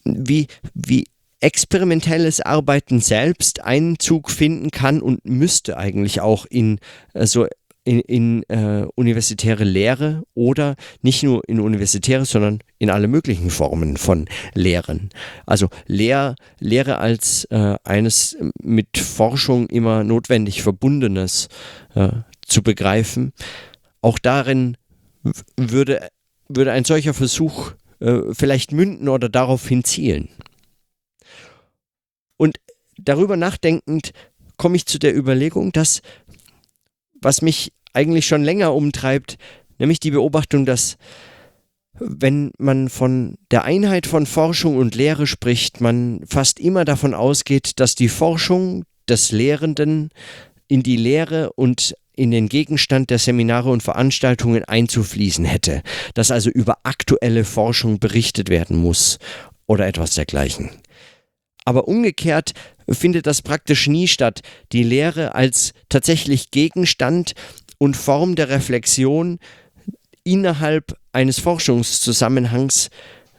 wie, 0.05 0.47
wie 0.73 1.03
experimentelles 1.41 2.39
Arbeiten 2.39 3.01
selbst 3.01 3.61
Einzug 3.61 4.31
finden 4.31 4.71
kann 4.71 5.01
und 5.01 5.25
müsste 5.25 5.75
eigentlich 5.75 6.21
auch 6.21 6.45
in 6.45 6.79
äh, 7.13 7.25
so 7.25 7.45
in, 7.85 7.99
in 7.99 8.43
äh, 8.49 8.85
universitäre 8.95 9.63
Lehre 9.63 10.23
oder 10.33 10.75
nicht 11.01 11.23
nur 11.23 11.47
in 11.47 11.59
universitäre, 11.59 12.25
sondern 12.25 12.59
in 12.79 12.89
alle 12.89 13.07
möglichen 13.07 13.51
Formen 13.51 13.95
von 13.95 14.27
Lehren. 14.53 15.11
Also 15.45 15.69
Lehr, 15.85 16.35
Lehre 16.59 16.97
als 16.97 17.45
äh, 17.45 17.75
eines 17.83 18.37
mit 18.61 18.97
Forschung 18.97 19.67
immer 19.67 20.03
notwendig 20.03 20.63
verbundenes 20.63 21.47
äh, 21.93 22.09
zu 22.45 22.63
begreifen. 22.63 23.31
Auch 24.01 24.19
darin 24.19 24.77
würde, 25.55 26.09
würde 26.49 26.71
ein 26.71 26.85
solcher 26.85 27.13
Versuch 27.13 27.71
äh, 27.99 28.21
vielleicht 28.33 28.71
münden 28.71 29.09
oder 29.09 29.29
darauf 29.29 29.67
hinzielen. 29.67 30.29
Und 32.37 32.57
darüber 32.97 33.37
nachdenkend 33.37 34.11
komme 34.57 34.75
ich 34.75 34.85
zu 34.85 34.99
der 34.99 35.15
Überlegung, 35.15 35.71
dass 35.71 36.01
was 37.25 37.41
mich 37.41 37.73
eigentlich 37.91 38.27
schon 38.27 38.43
länger 38.43 38.73
umtreibt, 38.73 39.37
nämlich 39.79 39.99
die 39.99 40.11
Beobachtung, 40.11 40.65
dass 40.65 40.97
wenn 41.97 42.51
man 42.57 42.89
von 42.89 43.37
der 43.51 43.63
Einheit 43.63 44.05
von 44.05 44.25
Forschung 44.25 44.77
und 44.77 44.95
Lehre 44.95 45.27
spricht, 45.27 45.81
man 45.81 46.21
fast 46.27 46.59
immer 46.59 46.85
davon 46.85 47.13
ausgeht, 47.13 47.79
dass 47.79 47.95
die 47.95 48.09
Forschung 48.09 48.83
des 49.09 49.31
Lehrenden 49.31 50.09
in 50.67 50.83
die 50.83 50.97
Lehre 50.97 51.53
und 51.53 51.95
in 52.13 52.31
den 52.31 52.47
Gegenstand 52.47 53.09
der 53.09 53.19
Seminare 53.19 53.69
und 53.69 53.83
Veranstaltungen 53.83 54.63
einzufließen 54.63 55.45
hätte, 55.45 55.81
dass 56.13 56.31
also 56.31 56.49
über 56.49 56.79
aktuelle 56.83 57.43
Forschung 57.43 57.99
berichtet 57.99 58.49
werden 58.49 58.77
muss 58.77 59.19
oder 59.67 59.87
etwas 59.87 60.13
dergleichen. 60.13 60.69
Aber 61.65 61.87
umgekehrt 61.87 62.53
findet 62.89 63.27
das 63.27 63.41
praktisch 63.41 63.87
nie 63.87 64.07
statt, 64.07 64.41
die 64.71 64.83
Lehre 64.83 65.35
als 65.35 65.73
tatsächlich 65.89 66.51
Gegenstand 66.51 67.33
und 67.77 67.95
Form 67.95 68.35
der 68.35 68.49
Reflexion 68.49 69.39
innerhalb 70.23 70.97
eines 71.11 71.39
Forschungszusammenhangs 71.39 72.89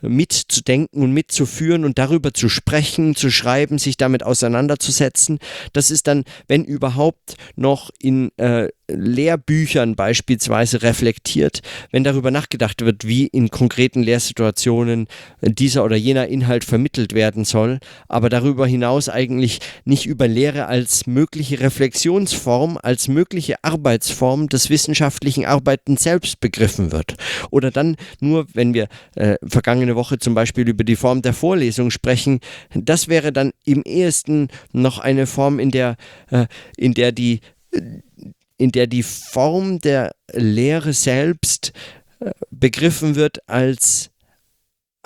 mitzudenken 0.02 1.02
und 1.02 1.12
mitzuführen 1.12 1.84
und 1.84 1.98
darüber 1.98 2.32
zu 2.32 2.48
sprechen, 2.48 3.16
zu 3.16 3.30
schreiben, 3.30 3.78
sich 3.78 3.96
damit 3.96 4.22
auseinanderzusetzen. 4.22 5.38
Das 5.72 5.90
ist 5.90 6.06
dann, 6.06 6.24
wenn 6.48 6.64
überhaupt, 6.64 7.36
noch 7.56 7.90
in 7.98 8.30
äh, 8.38 8.68
Lehrbüchern 8.88 9.96
beispielsweise 9.96 10.82
reflektiert, 10.82 11.60
wenn 11.90 12.04
darüber 12.04 12.30
nachgedacht 12.30 12.84
wird, 12.84 13.06
wie 13.06 13.26
in 13.26 13.50
konkreten 13.50 14.02
Lehrsituationen 14.02 15.08
dieser 15.40 15.84
oder 15.84 15.96
jener 15.96 16.28
Inhalt 16.28 16.64
vermittelt 16.64 17.12
werden 17.12 17.44
soll, 17.44 17.80
aber 18.08 18.28
darüber 18.28 18.66
hinaus 18.66 19.08
eigentlich 19.08 19.58
nicht 19.84 20.06
über 20.06 20.28
Lehre 20.28 20.66
als 20.66 21.06
mögliche 21.06 21.60
Reflexionsform, 21.60 22.78
als 22.80 23.08
mögliche 23.08 23.56
Arbeitsform 23.62 24.48
des 24.48 24.70
wissenschaftlichen 24.70 25.44
Arbeitens 25.44 26.02
selbst 26.02 26.40
begriffen 26.40 26.92
wird. 26.92 27.16
Oder 27.50 27.70
dann 27.70 27.96
nur, 28.20 28.46
wenn 28.52 28.72
wir 28.72 28.88
äh, 29.16 29.36
vergangene 29.46 29.96
Woche 29.96 30.18
zum 30.18 30.34
Beispiel 30.34 30.68
über 30.68 30.84
die 30.84 30.96
Form 30.96 31.22
der 31.22 31.32
Vorlesung 31.32 31.90
sprechen, 31.90 32.40
das 32.74 33.08
wäre 33.08 33.32
dann 33.32 33.52
im 33.64 33.82
ehesten 33.82 34.48
noch 34.72 34.98
eine 34.98 35.26
Form, 35.26 35.58
in 35.58 35.70
der, 35.70 35.96
äh, 36.30 36.46
in 36.76 36.94
der 36.94 37.12
die 37.12 37.40
in 38.58 38.72
der 38.72 38.86
die 38.86 39.02
Form 39.02 39.78
der 39.80 40.14
Lehre 40.32 40.92
selbst 40.92 41.72
äh, 42.20 42.30
begriffen 42.50 43.14
wird 43.14 43.48
als 43.48 44.10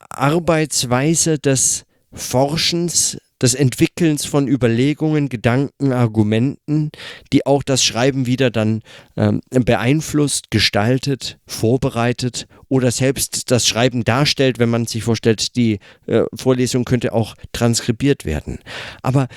Arbeitsweise 0.09 1.38
des 1.38 1.85
Forschens, 2.12 3.19
des 3.40 3.54
Entwickelns 3.54 4.26
von 4.26 4.49
Überlegungen, 4.49 5.28
Gedanken, 5.28 5.92
Argumenten, 5.92 6.90
die 7.33 7.47
auch 7.47 7.62
das 7.62 7.83
Schreiben 7.83 8.26
wieder 8.26 8.50
dann 8.50 8.83
ähm, 9.16 9.40
beeinflusst, 9.50 10.50
gestaltet, 10.50 11.38
vorbereitet 11.47 12.47
oder 12.69 12.90
selbst 12.90 13.50
das 13.50 13.66
Schreiben 13.66 14.04
darstellt, 14.04 14.59
wenn 14.59 14.69
man 14.69 14.87
sich 14.87 15.04
vorstellt, 15.04 15.57
die 15.57 15.78
äh, 16.07 16.25
Vorlesung 16.35 16.85
könnte 16.85 17.12
auch 17.12 17.35
transkribiert 17.52 18.25
werden. 18.25 18.59
Aber 19.02 19.28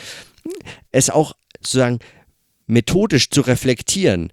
es 0.91 1.10
auch 1.10 1.34
sozusagen 1.58 2.00
methodisch 2.74 3.30
zu 3.30 3.42
reflektieren, 3.42 4.32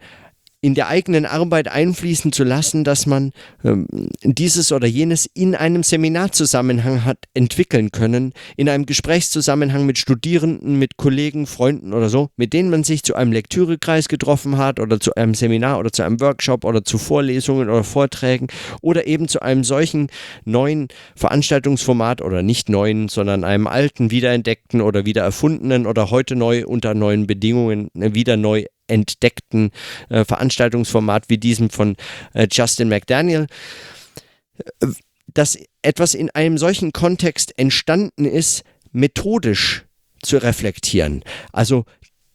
in 0.63 0.75
der 0.75 0.89
eigenen 0.89 1.25
Arbeit 1.25 1.69
einfließen 1.69 2.33
zu 2.33 2.45
lassen, 2.45 2.85
dass 2.85 3.07
man 3.07 3.33
ähm, 3.65 3.87
dieses 4.23 4.73
oder 4.73 4.87
jenes 4.87 5.27
in 5.33 5.55
einem 5.55 5.83
Seminarzusammenhang 5.83 7.05
hat 7.05 7.19
entwickeln 7.33 7.91
können, 7.93 8.33
in 8.57 8.69
einem 8.69 8.85
Gesprächszusammenhang 8.85 9.87
mit 9.87 9.99
Studierenden, 9.99 10.79
mit 10.79 10.97
Kollegen, 10.99 11.47
Freunden 11.47 11.95
oder 11.95 12.11
so, 12.11 12.29
mit 12.37 12.53
denen 12.53 12.69
man 12.69 12.85
sich 12.85 13.03
zu 13.03 13.15
einem 13.15 13.33
Lektürekreis 13.33 14.09
getroffen 14.09 14.59
hat 14.59 14.81
oder 14.81 15.01
zu 15.01 15.15
einem 15.15 15.35
Seminar 15.35 15.79
oder 15.79 15.93
zu 15.93 16.03
einem 16.03 16.21
Workshop 16.21 16.65
oder 16.65 16.85
zu 16.85 16.99
Vorlesungen 16.99 17.71
oder 17.71 17.85
Vorträgen 17.85 18.49
oder 18.83 19.07
eben 19.07 19.29
zu 19.29 19.41
einem 19.41 19.65
solchen 19.65 20.09
neuen 20.45 20.89
Veranstaltungsformat 21.17 22.21
oder 22.21 22.43
nicht 22.43 22.69
neuen, 22.69 23.09
sondern 23.09 23.45
einem 23.45 23.67
alten, 23.67 24.11
wiederentdeckten 24.11 24.83
oder 24.83 25.07
wieder 25.07 25.23
erfundenen 25.23 25.87
oder 25.87 26.11
heute 26.11 26.37
neu 26.37 26.67
unter 26.67 26.95
neuen 26.95 27.27
Bedingungen 27.27 27.89
äh, 27.95 28.15
wieder 28.15 28.37
neu 28.37 28.65
entdeckten 28.91 29.71
äh, 30.09 30.25
Veranstaltungsformat 30.25 31.29
wie 31.29 31.39
diesem 31.39 31.71
von 31.71 31.97
äh, 32.35 32.47
Justin 32.51 32.89
McDaniel, 32.89 33.47
dass 35.27 35.59
etwas 35.83 36.15
in 36.15 36.31
einem 36.31 36.59
solchen 36.59 36.93
Kontext 36.93 37.59
entstanden 37.59 38.25
ist, 38.25 38.65
methodisch 38.93 39.85
zu 40.23 40.37
reflektieren. 40.39 41.25
Also 41.53 41.85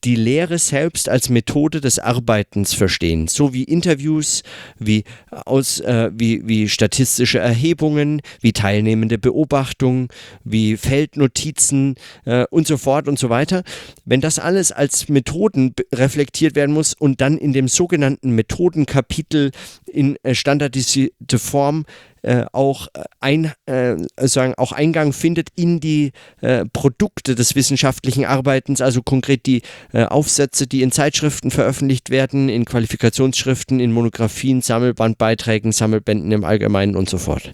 die 0.05 0.15
Lehre 0.15 0.59
selbst 0.59 1.09
als 1.09 1.29
Methode 1.29 1.81
des 1.81 1.97
Arbeitens 1.97 2.74
verstehen, 2.74 3.27
so 3.27 3.53
wie 3.53 3.63
Interviews, 3.63 4.43
wie, 4.77 5.03
aus, 5.31 5.79
äh, 5.79 6.12
wie, 6.13 6.47
wie 6.47 6.69
statistische 6.69 7.39
Erhebungen, 7.39 8.21
wie 8.39 8.53
teilnehmende 8.53 9.17
Beobachtungen, 9.17 10.09
wie 10.43 10.77
Feldnotizen 10.77 11.95
äh, 12.25 12.45
und 12.51 12.67
so 12.67 12.77
fort 12.77 13.07
und 13.07 13.17
so 13.17 13.29
weiter. 13.29 13.63
Wenn 14.05 14.21
das 14.21 14.38
alles 14.38 14.71
als 14.71 15.09
Methoden 15.09 15.74
reflektiert 15.91 16.55
werden 16.55 16.74
muss 16.74 16.93
und 16.93 17.19
dann 17.19 17.39
in 17.39 17.51
dem 17.51 17.67
sogenannten 17.67 18.31
Methodenkapitel 18.31 19.51
in 19.91 20.17
standardisierte 20.31 21.39
Form 21.39 21.85
äh, 22.25 22.46
auch, 22.53 22.88
ein, 23.20 23.53
äh, 23.67 23.96
sagen, 24.17 24.55
auch 24.58 24.72
Eingang 24.72 25.13
findet 25.13 25.50
in 25.55 25.79
die 25.79 26.12
äh, 26.41 26.65
Produkte 26.65 27.36
des 27.36 27.55
wissenschaftlichen 27.55 28.25
Arbeitens, 28.25 28.82
also 28.82 29.03
konkret 29.03 29.46
die 29.46 29.62
äh, 29.94 30.05
Aufsätze, 30.05 30.65
die 30.65 30.82
in 30.82 30.91
Zeitschriften 30.91 31.51
veröffentlicht 31.51 32.10
werden, 32.10 32.50
in 32.50 32.65
Qualifikationsschriften, 32.65 33.79
in 33.79 33.91
Monographien, 33.91 34.62
Sammelbandbeiträgen, 34.62 35.72
Sammelbänden 35.72 36.32
im 36.32 36.44
Allgemeinen 36.44 36.96
und 36.96 37.10
so 37.10 37.20
fort. 37.20 37.53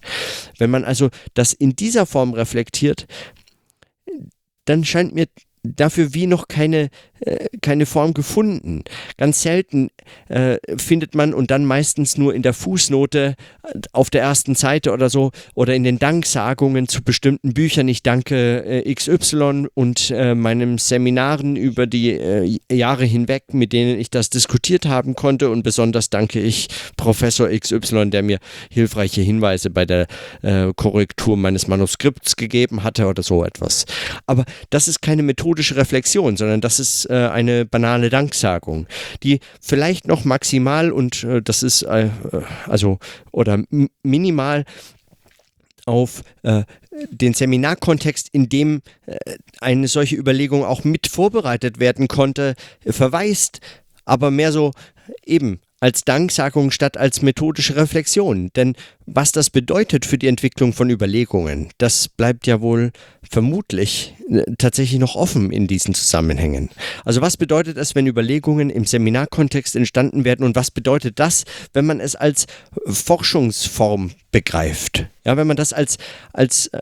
Wenn 0.58 0.70
man 0.70 0.86
also 0.86 1.10
das 1.34 1.52
in 1.52 1.76
dieser 1.76 2.06
Form 2.06 2.34
reflektiert, 2.34 3.08
dann 4.64 4.86
scheint 4.86 5.14
mir 5.14 5.28
dafür 5.64 6.14
wie 6.14 6.28
noch 6.28 6.48
keine, 6.48 6.84
äh, 6.84 6.90
keine 7.62 7.86
Form 7.86 8.14
gefunden. 8.14 8.84
Ganz 9.18 9.42
selten 9.42 9.90
äh, 10.30 10.58
findet 10.78 11.16
man 11.16 11.34
und 11.34 11.52
dann 11.52 11.66
meistens 11.66 12.18
nur 12.18 12.34
in 12.34 12.42
der 12.42 12.54
Fußnote 12.54 13.36
äh, 13.64 13.80
auf 13.92 14.10
der 14.10 14.22
ersten 14.22 14.56
Seite 14.56 14.92
oder 14.92 15.10
so 15.10 15.32
oder 15.54 15.76
in 15.76 15.84
den 15.84 16.00
Danksagungen 16.00 16.88
zu 16.88 17.04
bestimmten 17.04 17.54
Büchern. 17.54 17.88
Ich 17.88 18.04
danke 18.04 18.64
äh, 18.66 18.94
XY 18.94 19.68
und 19.74 20.12
äh, 20.12 20.36
meinen 20.36 20.78
Seminaren 20.78 21.56
über 21.56 21.88
die 21.88 22.12
äh, 22.12 22.58
Jahre 22.72 23.06
hinweg, 23.06 23.54
mit 23.54 23.74
denen 23.74 24.00
ich 24.00 24.10
das 24.10 24.30
diskutiert 24.30 24.86
haben 24.86 25.16
konnte 25.16 25.50
und 25.50 25.64
besonders 25.64 26.10
danke 26.10 26.40
ich 26.40 26.68
Professor 26.98 27.50
XY, 27.50 28.10
der 28.10 28.24
mir 28.24 28.40
hilfreiche 28.70 29.22
Hinweise 29.22 29.70
bei 29.70 29.86
der 29.86 30.08
Korrektur 30.76 31.38
meines 31.38 31.68
Manuskripts 31.68 32.36
gegeben 32.36 32.84
hatte 32.84 33.08
oder 33.08 33.24
so 33.24 33.44
etwas. 33.44 33.86
Aber 34.26 34.46
das 34.70 34.88
ist 34.88 35.02
keine 35.02 35.24
methodische 35.24 35.76
Reflexion, 35.76 36.38
sondern 36.38 36.62
das 36.62 36.80
ist 36.80 37.08
äh, 37.12 37.28
eine 37.28 37.66
banale 37.66 38.10
Danksagung, 38.10 38.88
die 39.24 39.40
vielleicht 39.60 40.08
noch 40.08 40.24
maximal 40.24 40.92
und 40.92 41.24
äh, 41.24 41.42
das 41.42 41.62
ist 41.62 41.84
äh, 41.84 42.10
also 42.68 43.00
oder 43.32 43.62
minimal 44.02 44.66
auf 45.86 46.24
äh, 46.44 46.64
den 47.10 47.34
Seminarkontext, 47.34 48.30
in 48.32 48.50
dem 48.50 48.82
äh, 49.06 49.18
eine 49.60 49.88
solche 49.88 50.16
Überlegung 50.16 50.64
auch 50.64 50.84
mit 50.84 51.08
vorbereitet 51.08 51.80
werden 51.80 52.08
konnte, 52.08 52.56
verweist, 52.86 53.60
aber 54.06 54.32
mehr 54.32 54.52
so 54.52 54.72
eben 55.26 55.60
als 55.82 56.06
Danksagung 56.06 56.72
statt 56.72 56.96
als 56.96 57.22
methodische 57.22 57.76
Reflexion. 57.76 58.52
Denn 58.56 58.76
was 59.14 59.32
das 59.32 59.50
bedeutet 59.50 60.06
für 60.06 60.18
die 60.18 60.28
Entwicklung 60.28 60.74
von 60.74 60.90
Überlegungen, 60.90 61.70
das 61.78 62.08
bleibt 62.08 62.48
ja 62.48 62.62
wohl 62.62 62.92
vermutlich 63.30 64.16
äh, 64.30 64.44
tatsächlich 64.58 65.00
noch 65.00 65.16
offen 65.16 65.52
in 65.52 65.68
diesen 65.68 65.94
Zusammenhängen. 65.94 66.70
Also 67.06 67.22
was 67.22 67.38
bedeutet 67.38 67.78
es, 67.78 67.96
wenn 67.96 68.08
Überlegungen 68.08 68.70
im 68.70 68.86
Seminarkontext 68.86 69.76
entstanden 69.76 70.26
werden 70.26 70.46
und 70.46 70.56
was 70.56 70.72
bedeutet 70.72 71.20
das, 71.20 71.46
wenn 71.74 71.86
man 71.86 72.00
es 72.00 72.16
als 72.16 72.48
Forschungsform 72.86 74.12
begreift? 74.32 75.06
Ja, 75.26 75.38
wenn 75.38 75.48
man 75.48 75.58
das 75.58 75.74
als, 75.74 75.98
als 76.34 76.68
äh, 76.68 76.80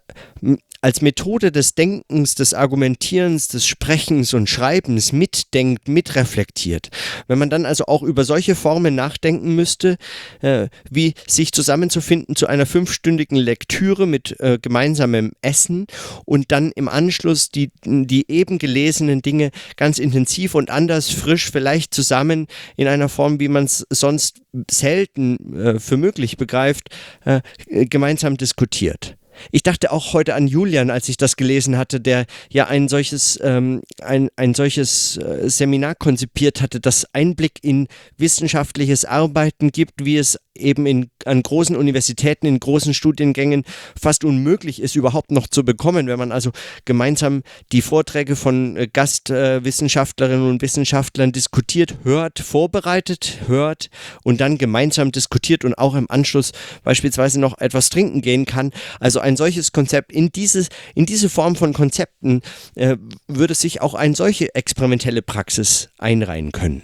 als 0.81 1.01
Methode 1.01 1.51
des 1.51 1.75
Denkens, 1.75 2.35
des 2.35 2.53
Argumentierens, 2.53 3.47
des 3.49 3.65
Sprechens 3.65 4.33
und 4.33 4.49
Schreibens 4.49 5.11
mitdenkt, 5.11 5.87
mitreflektiert. 5.87 6.89
Wenn 7.27 7.39
man 7.39 7.49
dann 7.49 7.65
also 7.65 7.85
auch 7.85 8.01
über 8.01 8.23
solche 8.23 8.55
Formen 8.55 8.95
nachdenken 8.95 9.55
müsste, 9.55 9.97
äh, 10.41 10.69
wie 10.89 11.15
sich 11.27 11.51
zusammenzufinden 11.51 12.18
zu 12.35 12.47
einer 12.47 12.65
fünfstündigen 12.65 13.37
Lektüre 13.37 14.07
mit 14.07 14.39
äh, 14.39 14.59
gemeinsamem 14.61 15.31
Essen 15.41 15.87
und 16.25 16.51
dann 16.51 16.71
im 16.71 16.87
Anschluss 16.87 17.49
die, 17.49 17.71
die 17.85 18.29
eben 18.29 18.59
gelesenen 18.59 19.21
Dinge 19.21 19.51
ganz 19.77 19.99
intensiv 19.99 20.55
und 20.55 20.69
anders, 20.69 21.09
frisch, 21.09 21.51
vielleicht 21.51 21.93
zusammen 21.93 22.47
in 22.77 22.87
einer 22.87 23.09
Form, 23.09 23.39
wie 23.39 23.47
man 23.47 23.65
es 23.65 23.85
sonst 23.89 24.41
selten 24.69 25.55
äh, 25.55 25.79
für 25.79 25.97
möglich 25.97 26.37
begreift, 26.37 26.89
äh, 27.25 27.41
gemeinsam 27.85 28.37
diskutiert. 28.37 29.15
Ich 29.51 29.63
dachte 29.63 29.91
auch 29.91 30.13
heute 30.13 30.35
an 30.35 30.47
Julian, 30.47 30.89
als 30.89 31.09
ich 31.09 31.17
das 31.17 31.35
gelesen 31.35 31.77
hatte, 31.77 31.99
der 31.99 32.25
ja 32.49 32.67
ein 32.67 32.87
solches, 32.87 33.39
ähm, 33.41 33.81
ein, 34.01 34.29
ein 34.35 34.53
solches 34.53 35.17
äh, 35.17 35.49
Seminar 35.49 35.95
konzipiert 35.95 36.61
hatte, 36.61 36.79
das 36.79 37.07
Einblick 37.13 37.59
in 37.61 37.87
wissenschaftliches 38.17 39.05
Arbeiten 39.05 39.71
gibt, 39.71 40.05
wie 40.05 40.17
es 40.17 40.39
eben 40.59 40.85
in, 40.85 41.09
an 41.25 41.41
großen 41.41 41.75
Universitäten, 41.75 42.45
in 42.45 42.59
großen 42.59 42.93
Studiengängen 42.93 43.63
fast 43.99 44.23
unmöglich 44.23 44.81
ist, 44.81 44.95
überhaupt 44.95 45.31
noch 45.31 45.47
zu 45.47 45.63
bekommen, 45.63 46.07
wenn 46.07 46.19
man 46.19 46.31
also 46.31 46.51
gemeinsam 46.85 47.43
die 47.71 47.81
Vorträge 47.81 48.35
von 48.35 48.77
äh, 48.77 48.87
Gastwissenschaftlerinnen 48.91 50.49
und 50.49 50.61
Wissenschaftlern 50.61 51.31
diskutiert, 51.31 51.95
hört, 52.03 52.39
vorbereitet, 52.39 53.39
hört 53.47 53.89
und 54.23 54.41
dann 54.41 54.57
gemeinsam 54.57 55.11
diskutiert 55.11 55.65
und 55.65 55.77
auch 55.77 55.95
im 55.95 56.09
Anschluss 56.09 56.51
beispielsweise 56.83 57.39
noch 57.39 57.57
etwas 57.59 57.89
trinken 57.89 58.21
gehen 58.21 58.45
kann. 58.45 58.71
Also 58.99 59.19
ein 59.19 59.37
solches 59.37 59.71
Konzept, 59.71 60.11
in, 60.11 60.31
dieses, 60.31 60.69
in 60.95 61.05
diese 61.05 61.29
Form 61.29 61.55
von 61.55 61.73
Konzepten 61.73 62.41
äh, 62.75 62.97
würde 63.27 63.55
sich 63.55 63.81
auch 63.81 63.93
eine 63.93 64.15
solche 64.15 64.53
experimentelle 64.55 65.21
Praxis 65.21 65.89
einreihen 65.97 66.51
können. 66.51 66.83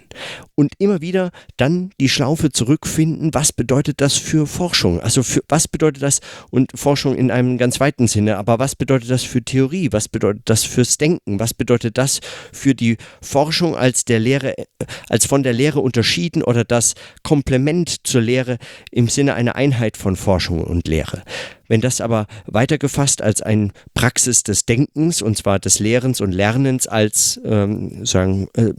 Und 0.54 0.72
immer 0.78 1.00
wieder 1.00 1.30
dann 1.56 1.90
die 2.00 2.08
Schlaufe 2.08 2.50
zurückfinden, 2.50 3.34
was 3.34 3.52
bedeutet 3.52 3.65
bedeutet 3.66 4.00
das 4.00 4.14
für 4.14 4.46
Forschung? 4.46 5.00
Also 5.00 5.24
für, 5.24 5.42
was 5.48 5.66
bedeutet 5.66 6.00
das 6.00 6.20
und 6.50 6.70
Forschung 6.76 7.16
in 7.16 7.32
einem 7.32 7.58
ganz 7.58 7.80
weiten 7.80 8.06
Sinne, 8.06 8.36
aber 8.36 8.60
was 8.60 8.76
bedeutet 8.76 9.10
das 9.10 9.24
für 9.24 9.42
Theorie? 9.42 9.88
Was 9.90 10.08
bedeutet 10.08 10.42
das 10.44 10.62
fürs 10.62 10.98
Denken? 10.98 11.40
Was 11.40 11.52
bedeutet 11.52 11.98
das 11.98 12.20
für 12.52 12.76
die 12.76 12.96
Forschung 13.20 13.74
als 13.74 14.04
der 14.04 14.20
Lehre, 14.20 14.56
äh, 14.56 14.66
als 15.08 15.26
von 15.26 15.42
der 15.42 15.52
Lehre 15.52 15.80
unterschieden 15.80 16.44
oder 16.44 16.62
das 16.62 16.94
Komplement 17.24 18.06
zur 18.06 18.20
Lehre 18.20 18.58
im 18.92 19.08
Sinne 19.08 19.34
einer 19.34 19.56
Einheit 19.56 19.96
von 19.96 20.14
Forschung 20.14 20.62
und 20.62 20.86
Lehre? 20.86 21.24
Wenn 21.68 21.80
das 21.80 22.00
aber 22.00 22.26
weitergefasst 22.46 23.22
als 23.22 23.42
ein 23.42 23.72
Praxis 23.94 24.42
des 24.42 24.66
Denkens, 24.66 25.22
und 25.22 25.36
zwar 25.36 25.58
des 25.58 25.78
Lehrens 25.78 26.20
und 26.20 26.32
Lernens 26.32 26.86
als 26.86 27.40
ähm, 27.44 28.04
sagen, 28.04 28.48
äh, 28.54 28.72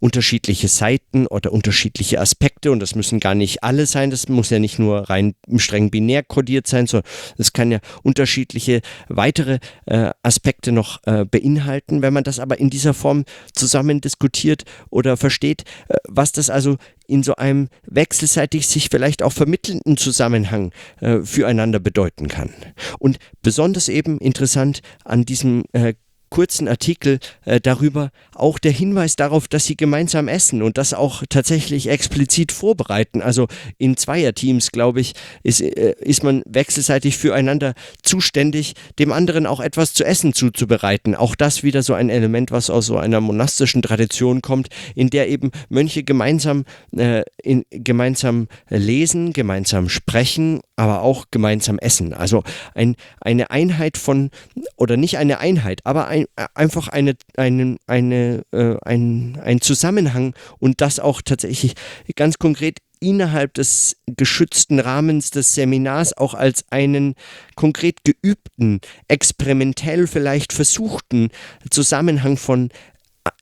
unterschiedliche 0.00 0.68
Seiten 0.68 1.26
oder 1.26 1.52
unterschiedliche 1.52 2.20
Aspekte, 2.20 2.70
und 2.70 2.80
das 2.80 2.94
müssen 2.94 3.20
gar 3.20 3.34
nicht 3.34 3.62
alle 3.62 3.86
sein, 3.86 4.10
das 4.10 4.28
muss 4.28 4.50
ja 4.50 4.58
nicht 4.58 4.78
nur 4.78 5.08
rein 5.08 5.34
streng 5.56 5.90
binär 5.90 6.22
kodiert 6.22 6.66
sein, 6.66 6.86
sondern 6.86 7.10
es 7.38 7.52
kann 7.52 7.70
ja 7.70 7.78
unterschiedliche 8.02 8.80
weitere 9.08 9.58
äh, 9.86 10.10
Aspekte 10.22 10.72
noch 10.72 11.00
äh, 11.06 11.24
beinhalten. 11.24 12.02
Wenn 12.02 12.12
man 12.12 12.24
das 12.24 12.40
aber 12.40 12.58
in 12.58 12.70
dieser 12.70 12.94
Form 12.94 13.24
zusammen 13.54 14.00
diskutiert 14.00 14.64
oder 14.90 15.16
versteht, 15.16 15.64
äh, 15.88 15.96
was 16.08 16.32
das 16.32 16.50
also 16.50 16.76
in 17.08 17.22
so 17.22 17.36
einem 17.36 17.68
wechselseitig 17.86 18.66
sich 18.66 18.88
vielleicht 18.90 19.22
auch 19.22 19.32
vermittelnden 19.32 19.96
Zusammenhang 19.96 20.72
äh, 21.00 21.20
füreinander 21.20 21.80
bedeuten 21.80 22.28
kann. 22.28 22.50
Und 22.98 23.18
besonders 23.42 23.88
eben 23.88 24.18
interessant 24.18 24.80
an 25.04 25.24
diesem 25.24 25.64
äh, 25.72 25.94
kurzen 26.30 26.68
Artikel 26.68 27.18
äh, 27.44 27.60
darüber 27.60 28.10
auch 28.34 28.58
der 28.58 28.72
Hinweis 28.72 29.16
darauf, 29.16 29.48
dass 29.48 29.64
sie 29.64 29.76
gemeinsam 29.76 30.28
essen 30.28 30.62
und 30.62 30.78
das 30.78 30.94
auch 30.94 31.22
tatsächlich 31.28 31.88
explizit 31.88 32.52
vorbereiten. 32.52 33.22
Also 33.22 33.48
in 33.78 33.96
Zweierteams, 33.96 34.72
glaube 34.72 35.00
ich, 35.00 35.14
ist, 35.42 35.60
äh, 35.60 35.94
ist 36.00 36.22
man 36.22 36.42
wechselseitig 36.46 37.16
füreinander 37.16 37.74
zuständig, 38.02 38.74
dem 38.98 39.12
anderen 39.12 39.46
auch 39.46 39.60
etwas 39.60 39.94
zu 39.94 40.04
essen 40.04 40.32
zuzubereiten. 40.32 41.14
Auch 41.14 41.34
das 41.34 41.62
wieder 41.62 41.82
so 41.82 41.94
ein 41.94 42.10
Element, 42.10 42.50
was 42.50 42.70
aus 42.70 42.86
so 42.86 42.98
einer 42.98 43.20
monastischen 43.20 43.82
Tradition 43.82 44.42
kommt, 44.42 44.68
in 44.94 45.10
der 45.10 45.28
eben 45.28 45.50
Mönche 45.68 46.02
gemeinsam, 46.04 46.64
äh, 46.96 47.22
in, 47.42 47.64
gemeinsam 47.70 48.48
lesen, 48.68 49.32
gemeinsam 49.32 49.88
sprechen, 49.88 50.60
aber 50.76 51.02
auch 51.02 51.26
gemeinsam 51.30 51.78
essen. 51.78 52.12
Also 52.12 52.44
ein, 52.74 52.96
eine 53.20 53.50
Einheit 53.50 53.96
von, 53.96 54.30
oder 54.76 54.96
nicht 54.96 55.18
eine 55.18 55.38
Einheit, 55.38 55.80
aber 55.84 56.08
ein, 56.08 56.25
einfach 56.54 56.88
eine, 56.88 57.16
eine, 57.36 57.76
eine, 57.86 58.42
äh, 58.52 58.76
ein, 58.84 59.38
ein 59.42 59.60
Zusammenhang 59.60 60.34
und 60.58 60.80
das 60.80 61.00
auch 61.00 61.22
tatsächlich 61.22 61.74
ganz 62.14 62.38
konkret 62.38 62.78
innerhalb 63.00 63.54
des 63.54 63.96
geschützten 64.06 64.80
Rahmens 64.80 65.30
des 65.30 65.54
Seminars 65.54 66.16
auch 66.16 66.34
als 66.34 66.64
einen 66.70 67.14
konkret 67.54 68.04
geübten, 68.04 68.80
experimentell 69.08 70.06
vielleicht 70.06 70.52
versuchten 70.52 71.28
Zusammenhang 71.70 72.36
von 72.36 72.70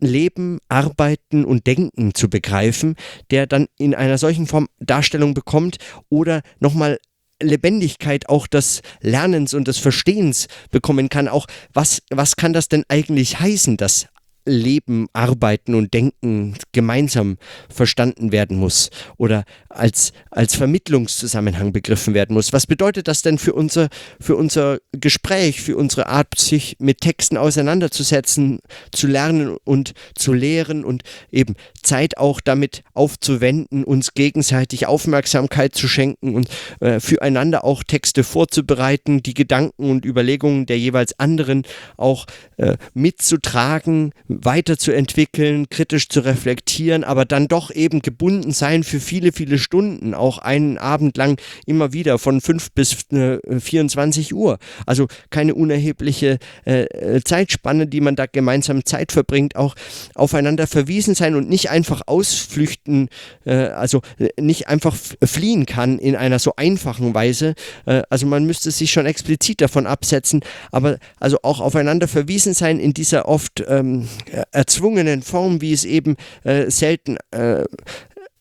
Leben, 0.00 0.58
Arbeiten 0.68 1.44
und 1.44 1.66
Denken 1.66 2.14
zu 2.14 2.28
begreifen, 2.28 2.96
der 3.30 3.46
dann 3.46 3.66
in 3.78 3.94
einer 3.94 4.18
solchen 4.18 4.46
Form 4.46 4.68
Darstellung 4.78 5.34
bekommt 5.34 5.76
oder 6.08 6.42
nochmal 6.58 6.98
Lebendigkeit 7.42 8.28
auch 8.28 8.46
des 8.46 8.82
Lernens 9.00 9.54
und 9.54 9.68
des 9.68 9.78
Verstehens 9.78 10.46
bekommen 10.70 11.08
kann. 11.08 11.28
Auch 11.28 11.46
was, 11.72 12.02
was 12.10 12.36
kann 12.36 12.52
das 12.52 12.68
denn 12.68 12.84
eigentlich 12.88 13.40
heißen, 13.40 13.76
das 13.76 14.06
Leben, 14.46 15.06
Arbeiten 15.12 15.74
und 15.74 15.94
Denken 15.94 16.54
gemeinsam 16.72 17.38
verstanden 17.68 18.32
werden 18.32 18.56
muss 18.56 18.90
oder 19.16 19.44
als, 19.68 20.12
als 20.30 20.54
Vermittlungszusammenhang 20.54 21.72
begriffen 21.72 22.14
werden 22.14 22.34
muss. 22.34 22.52
Was 22.52 22.66
bedeutet 22.66 23.08
das 23.08 23.22
denn 23.22 23.38
für 23.38 23.54
unser, 23.54 23.88
für 24.20 24.36
unser 24.36 24.78
Gespräch, 24.92 25.60
für 25.60 25.76
unsere 25.76 26.06
Art, 26.06 26.38
sich 26.38 26.76
mit 26.78 27.00
Texten 27.00 27.36
auseinanderzusetzen, 27.36 28.60
zu 28.92 29.06
lernen 29.06 29.56
und 29.64 29.92
zu 30.14 30.32
lehren 30.32 30.84
und 30.84 31.02
eben 31.30 31.54
Zeit 31.82 32.18
auch 32.18 32.40
damit 32.40 32.82
aufzuwenden, 32.92 33.84
uns 33.84 34.14
gegenseitig 34.14 34.86
Aufmerksamkeit 34.86 35.74
zu 35.74 35.88
schenken 35.88 36.34
und 36.34 36.48
äh, 36.80 37.00
füreinander 37.00 37.64
auch 37.64 37.82
Texte 37.82 38.24
vorzubereiten, 38.24 39.22
die 39.22 39.34
Gedanken 39.34 39.90
und 39.90 40.04
Überlegungen 40.04 40.66
der 40.66 40.78
jeweils 40.78 41.18
anderen 41.18 41.64
auch 41.96 42.26
äh, 42.56 42.76
mitzutragen, 42.94 44.12
weiterzuentwickeln, 44.42 45.68
kritisch 45.68 46.08
zu 46.08 46.20
reflektieren, 46.20 47.04
aber 47.04 47.24
dann 47.24 47.48
doch 47.48 47.70
eben 47.70 48.00
gebunden 48.00 48.52
sein 48.52 48.84
für 48.84 49.00
viele, 49.00 49.32
viele 49.32 49.58
Stunden, 49.58 50.14
auch 50.14 50.38
einen 50.38 50.78
Abend 50.78 51.16
lang 51.16 51.40
immer 51.66 51.92
wieder 51.92 52.18
von 52.18 52.40
5 52.40 52.72
bis 52.72 53.10
äh, 53.12 53.38
24 53.60 54.34
Uhr. 54.34 54.58
Also 54.86 55.06
keine 55.30 55.54
unerhebliche 55.54 56.38
äh, 56.66 56.84
äh, 56.84 57.20
Zeitspanne, 57.24 57.86
die 57.86 58.00
man 58.00 58.16
da 58.16 58.26
gemeinsam 58.26 58.84
Zeit 58.84 59.12
verbringt, 59.12 59.56
auch 59.56 59.74
aufeinander 60.14 60.66
verwiesen 60.66 61.14
sein 61.14 61.34
und 61.34 61.48
nicht 61.48 61.70
einfach 61.70 62.02
ausflüchten, 62.06 63.08
äh, 63.44 63.54
also 63.54 64.02
äh, 64.18 64.28
nicht 64.40 64.68
einfach 64.68 64.96
fliehen 65.22 65.66
kann 65.66 65.98
in 65.98 66.16
einer 66.16 66.38
so 66.38 66.54
einfachen 66.56 67.14
Weise. 67.14 67.54
Äh, 67.86 68.02
also 68.10 68.26
man 68.26 68.44
müsste 68.44 68.70
sich 68.70 68.92
schon 68.92 69.06
explizit 69.06 69.60
davon 69.60 69.86
absetzen, 69.86 70.40
aber 70.72 70.98
also 71.20 71.38
auch 71.42 71.60
aufeinander 71.60 72.08
verwiesen 72.08 72.54
sein 72.54 72.80
in 72.80 72.94
dieser 72.94 73.28
oft 73.28 73.64
ähm, 73.68 74.08
erzwungenen 74.52 75.22
Form, 75.22 75.60
wie 75.60 75.72
es 75.72 75.84
eben 75.84 76.16
äh, 76.44 76.70
selten 76.70 77.16
äh, 77.30 77.64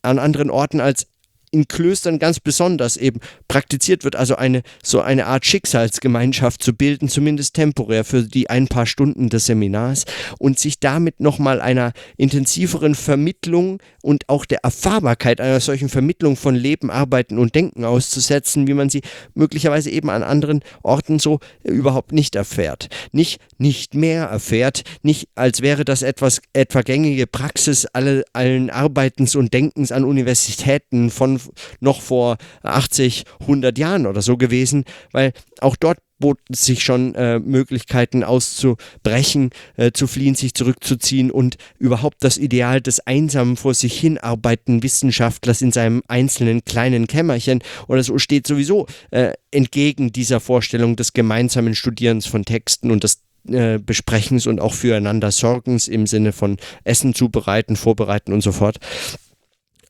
an 0.01 0.19
anderen 0.19 0.49
Orten 0.49 0.81
als 0.81 1.07
in 1.53 1.67
Klöstern 1.67 2.19
ganz 2.19 2.39
besonders 2.39 2.97
eben 2.97 3.19
praktiziert 3.47 4.03
wird, 4.03 4.15
also 4.15 4.35
eine 4.35 4.63
so 4.83 5.01
eine 5.01 5.27
Art 5.27 5.45
Schicksalsgemeinschaft 5.45 6.63
zu 6.63 6.73
bilden, 6.73 7.07
zumindest 7.09 7.53
temporär 7.55 8.03
für 8.03 8.23
die 8.23 8.49
ein 8.49 8.67
paar 8.67 8.85
Stunden 8.85 9.29
des 9.29 9.45
Seminars 9.45 10.05
und 10.39 10.57
sich 10.57 10.79
damit 10.79 11.19
nochmal 11.19 11.61
einer 11.61 11.93
intensiveren 12.17 12.95
Vermittlung 12.95 13.81
und 14.01 14.27
auch 14.29 14.45
der 14.45 14.63
Erfahrbarkeit 14.63 15.39
einer 15.39 15.59
solchen 15.59 15.89
Vermittlung 15.89 16.35
von 16.35 16.55
Leben, 16.55 16.89
Arbeiten 16.89 17.37
und 17.37 17.53
Denken 17.53 17.85
auszusetzen, 17.85 18.67
wie 18.67 18.73
man 18.73 18.89
sie 18.89 19.01
möglicherweise 19.35 19.91
eben 19.91 20.09
an 20.09 20.23
anderen 20.23 20.61
Orten 20.81 21.19
so 21.19 21.39
überhaupt 21.63 22.11
nicht 22.11 22.35
erfährt. 22.35 22.89
Nicht 23.11 23.39
nicht 23.57 23.93
mehr 23.93 24.25
erfährt, 24.25 24.83
nicht 25.03 25.29
als 25.35 25.61
wäre 25.61 25.85
das 25.85 26.01
etwas 26.01 26.41
etwa 26.53 26.81
gängige 26.81 27.27
Praxis 27.27 27.85
alle, 27.85 28.25
allen 28.33 28.69
Arbeitens 28.69 29.35
und 29.35 29.53
Denkens 29.53 29.91
an 29.91 30.03
Universitäten 30.03 31.11
von 31.11 31.39
noch 31.79 32.01
vor 32.01 32.38
80, 32.63 33.23
100 33.41 33.77
Jahren 33.77 34.06
oder 34.06 34.21
so 34.21 34.38
gewesen, 34.38 34.86
weil 35.12 35.34
auch 35.62 35.75
dort 35.75 35.99
boten 36.23 36.53
sich 36.53 36.84
schon 36.84 37.15
äh, 37.15 37.39
Möglichkeiten 37.39 38.23
auszubrechen, 38.23 39.49
äh, 39.75 39.91
zu 39.91 40.08
fliehen, 40.08 40.36
sich 40.36 40.53
zurückzuziehen 40.53 41.29
und 41.29 41.58
überhaupt 41.79 42.23
das 42.23 42.38
Ideal 42.38 42.79
des 42.79 43.01
einsamen 43.01 43.58
vor 43.58 43.73
sich 43.73 43.99
hin 43.99 44.17
arbeitenden 44.17 44.84
Wissenschaftlers 44.84 45.62
in 45.62 45.73
seinem 45.73 46.01
einzelnen 46.08 46.63
kleinen 46.63 47.08
Kämmerchen 47.08 47.62
oder 47.89 48.03
so 48.03 48.17
steht 48.19 48.47
sowieso 48.47 48.88
äh, 49.12 49.34
entgegen 49.51 50.13
dieser 50.13 50.39
Vorstellung 50.39 50.95
des 50.95 51.12
gemeinsamen 51.12 51.75
Studierens 51.75 52.25
von 52.25 52.45
Texten 52.45 52.89
und 52.89 53.03
des 53.03 53.21
äh, 53.49 53.79
Besprechens 53.79 54.47
und 54.47 54.62
auch 54.62 54.73
füreinander 54.73 55.29
Sorgens 55.29 55.89
im 55.89 56.08
Sinne 56.08 56.32
von 56.32 56.56
Essen 56.86 57.13
zubereiten, 57.13 57.75
vorbereiten 57.75 58.32
und 58.32 58.39
so 58.39 58.53
fort. 58.53 58.77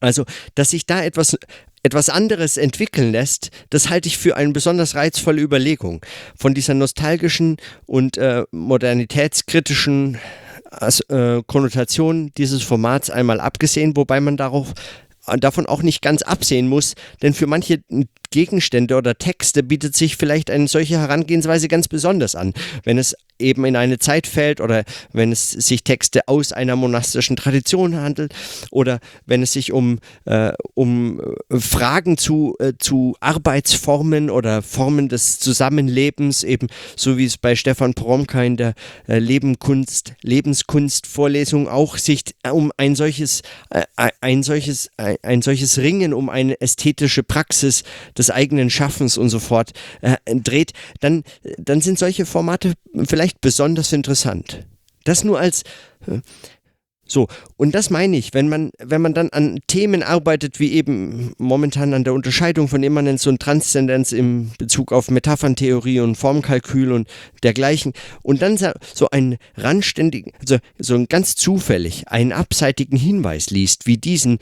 Also, 0.04 0.26
dass 0.56 0.72
sich 0.72 0.86
da 0.86 1.02
etwas, 1.02 1.38
etwas 1.82 2.10
anderes 2.10 2.58
entwickeln 2.58 3.13
lässt, 3.13 3.52
das 3.70 3.89
halte 3.89 4.10
ich 4.10 4.18
für 4.18 4.36
eine 4.36 4.52
besonders 4.52 4.96
reizvolle 4.96 5.42
Überlegung. 5.42 6.06
Von 6.38 6.54
dieser 6.54 6.74
nostalgischen 6.74 7.56
und 7.86 8.18
äh, 8.18 8.44
modernitätskritischen 8.52 10.18
äh, 11.08 11.42
Konnotation 11.48 12.32
dieses 12.38 12.63
Formats 12.63 13.10
einmal 13.10 13.39
abgesehen, 13.39 13.96
wobei 13.96 14.20
man 14.20 14.36
darauf 14.36 14.74
davon 15.38 15.68
auch 15.68 15.84
nicht 15.84 16.02
ganz 16.02 16.22
absehen 16.22 16.68
muss, 16.68 16.96
denn 17.22 17.34
für 17.34 17.48
manche 17.48 17.82
Gegenstände 18.34 18.96
oder 18.96 19.15
Texte 19.15 19.62
bietet 19.62 19.96
sich 19.96 20.17
vielleicht 20.17 20.50
eine 20.50 20.67
solche 20.67 21.00
Herangehensweise 21.00 21.67
ganz 21.67 21.88
besonders 21.88 22.34
an, 22.36 22.54
wenn 22.84 22.98
es 22.98 23.15
eben 23.38 23.65
in 23.65 23.76
eine 23.76 24.00
Zeit 24.00 24.26
fällt 24.26 24.60
oder 24.60 24.84
wenn 25.12 25.32
es 25.32 25.52
sich 25.52 25.84
Texte 25.84 26.28
aus 26.28 26.52
einer 26.52 26.76
monastischen 26.76 27.36
Tradition 27.36 27.96
handelt 27.96 28.34
oder 28.72 29.00
wenn 29.26 29.43
es 29.43 29.54
sich 29.54 29.72
um, 29.72 30.00
äh, 30.26 30.54
um 30.74 31.19
äh, 31.50 31.60
Fragen 31.60 32.17
zu, 32.17 32.56
äh, 32.60 32.74
zu 32.80 33.15
Arbeitsformen 33.19 34.30
oder 34.30 34.62
Formen 34.62 35.10
des 35.10 35.39
Zusammenlebens, 35.39 36.43
eben 36.43 36.67
so 36.96 37.17
wie 37.17 37.26
es 37.26 37.38
bei 37.38 37.56
Stefan 37.56 37.93
Poromka 37.93 38.41
in 38.41 38.58
der 38.58 38.74
äh, 39.08 39.19
Lebenkunst, 39.19 40.13
Lebenskunstvorlesung 40.22 41.67
auch 41.67 41.98
sich 41.98 42.24
um 42.52 42.72
ein 42.78 42.96
solches, 42.96 43.41
äh, 43.69 43.84
ein 44.22 44.41
solches, 44.41 44.89
ein, 44.98 45.17
ein 45.22 45.41
solches 45.41 45.78
Ringen 45.78 46.13
um 46.13 46.30
eine 46.30 46.60
ästhetische 46.62 47.24
Praxis 47.24 47.84
des 48.17 48.23
eigenen 48.30 48.70
Schaffens 48.70 49.18
und 49.18 49.30
so 49.30 49.40
fort 49.40 49.72
äh, 50.02 50.18
dreht, 50.26 50.74
dann, 51.00 51.24
dann 51.58 51.82
sind 51.82 51.98
solche 52.00 52.26
Formate 52.26 52.74
vielleicht 53.08 53.24
vielleicht 53.24 53.42
besonders 53.42 53.94
interessant. 53.94 54.66
Das 55.06 55.24
nur 55.24 55.40
als 55.40 55.64
äh, 56.08 56.20
so, 57.06 57.28
und 57.58 57.76
das 57.76 57.89
meine 57.89 58.16
ich, 58.16 58.34
wenn 58.34 58.48
man, 58.48 58.72
wenn 58.80 59.02
man 59.02 59.13
dann 59.13 59.30
an 59.30 59.60
Themen 59.68 60.04
arbeitet, 60.04 60.62
wie 60.62 60.72
eben 60.72 61.34
momentan 61.38 61.94
an 61.94 62.06
der 62.06 62.13
Unterscheidung 62.13 62.70
von 62.70 62.82
Immanenz 62.82 63.28
und 63.28 63.42
Transzendenz 63.42 64.13
im 64.13 64.52
Bezug 64.58 64.94
auf 64.94 65.12
Metapherntheorie 65.12 66.00
und 66.00 66.16
Formkalkül 66.16 66.94
und 66.94 67.10
dergleichen, 67.44 67.92
und 68.22 68.42
dann 68.42 68.58
so 68.58 69.10
einen 69.10 69.36
randständigen, 69.58 70.32
also 70.39 70.60
so 70.80 71.04
ganz 71.10 71.36
zufällig 71.36 72.08
einen 72.08 72.32
abseitigen 72.32 72.98
Hinweis 72.98 73.50
liest, 73.50 73.86
wie 73.86 73.98
diesen 73.98 74.39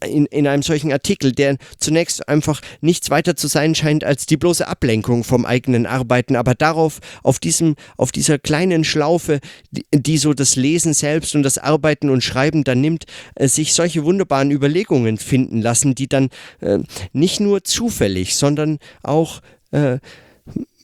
äh, 0.00 0.08
in, 0.08 0.24
in 0.26 0.46
einem 0.46 0.62
solchen 0.62 0.92
Artikel, 0.92 1.32
der 1.32 1.58
zunächst 1.78 2.26
einfach 2.26 2.62
nichts 2.80 3.10
weiter 3.10 3.36
zu 3.36 3.48
sein 3.48 3.74
scheint 3.74 4.02
als 4.02 4.24
die 4.24 4.38
bloße 4.38 4.66
Ablenkung 4.66 5.24
vom 5.24 5.44
eigenen 5.44 5.84
Arbeiten, 5.84 6.36
aber 6.36 6.54
darauf, 6.54 7.00
auf 7.22 7.38
diesem, 7.38 7.74
auf 7.98 8.12
dieser 8.12 8.38
kleinen 8.38 8.82
Schlaufe, 8.82 9.40
die, 9.70 9.84
die 9.92 10.16
so 10.16 10.32
das 10.32 10.56
Lesen 10.56 10.94
selbst 10.94 11.34
und 11.34 11.42
das 11.42 11.58
Arbeiten 11.58 11.81
Arbeiten 11.82 12.10
und 12.10 12.22
Schreiben 12.22 12.62
dann 12.62 12.80
nimmt, 12.80 13.06
äh, 13.34 13.48
sich 13.48 13.74
solche 13.74 14.04
wunderbaren 14.04 14.52
Überlegungen 14.52 15.18
finden 15.18 15.60
lassen, 15.60 15.96
die 15.96 16.06
dann 16.06 16.30
äh, 16.60 16.78
nicht 17.12 17.40
nur 17.40 17.64
zufällig, 17.64 18.36
sondern 18.36 18.78
auch 19.02 19.40
äh, 19.72 19.98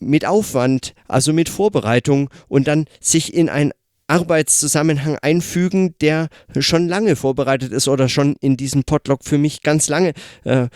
mit 0.01 0.25
Aufwand, 0.25 0.93
also 1.07 1.31
mit 1.31 1.47
Vorbereitung 1.47 2.29
und 2.49 2.67
dann 2.67 2.85
sich 2.99 3.33
in 3.33 3.47
ein 3.47 3.71
Arbeitszusammenhang 4.09 5.17
einfügen, 5.21 5.95
der 6.01 6.29
schon 6.59 6.87
lange 6.87 7.15
vorbereitet 7.15 7.71
ist 7.71 7.87
oder 7.87 8.09
schon 8.09 8.35
in 8.41 8.57
diesem 8.57 8.83
Podlog 8.83 9.23
für 9.23 9.37
mich 9.37 9.61
ganz 9.61 9.87
lange 9.87 10.13
äh, 10.43 10.67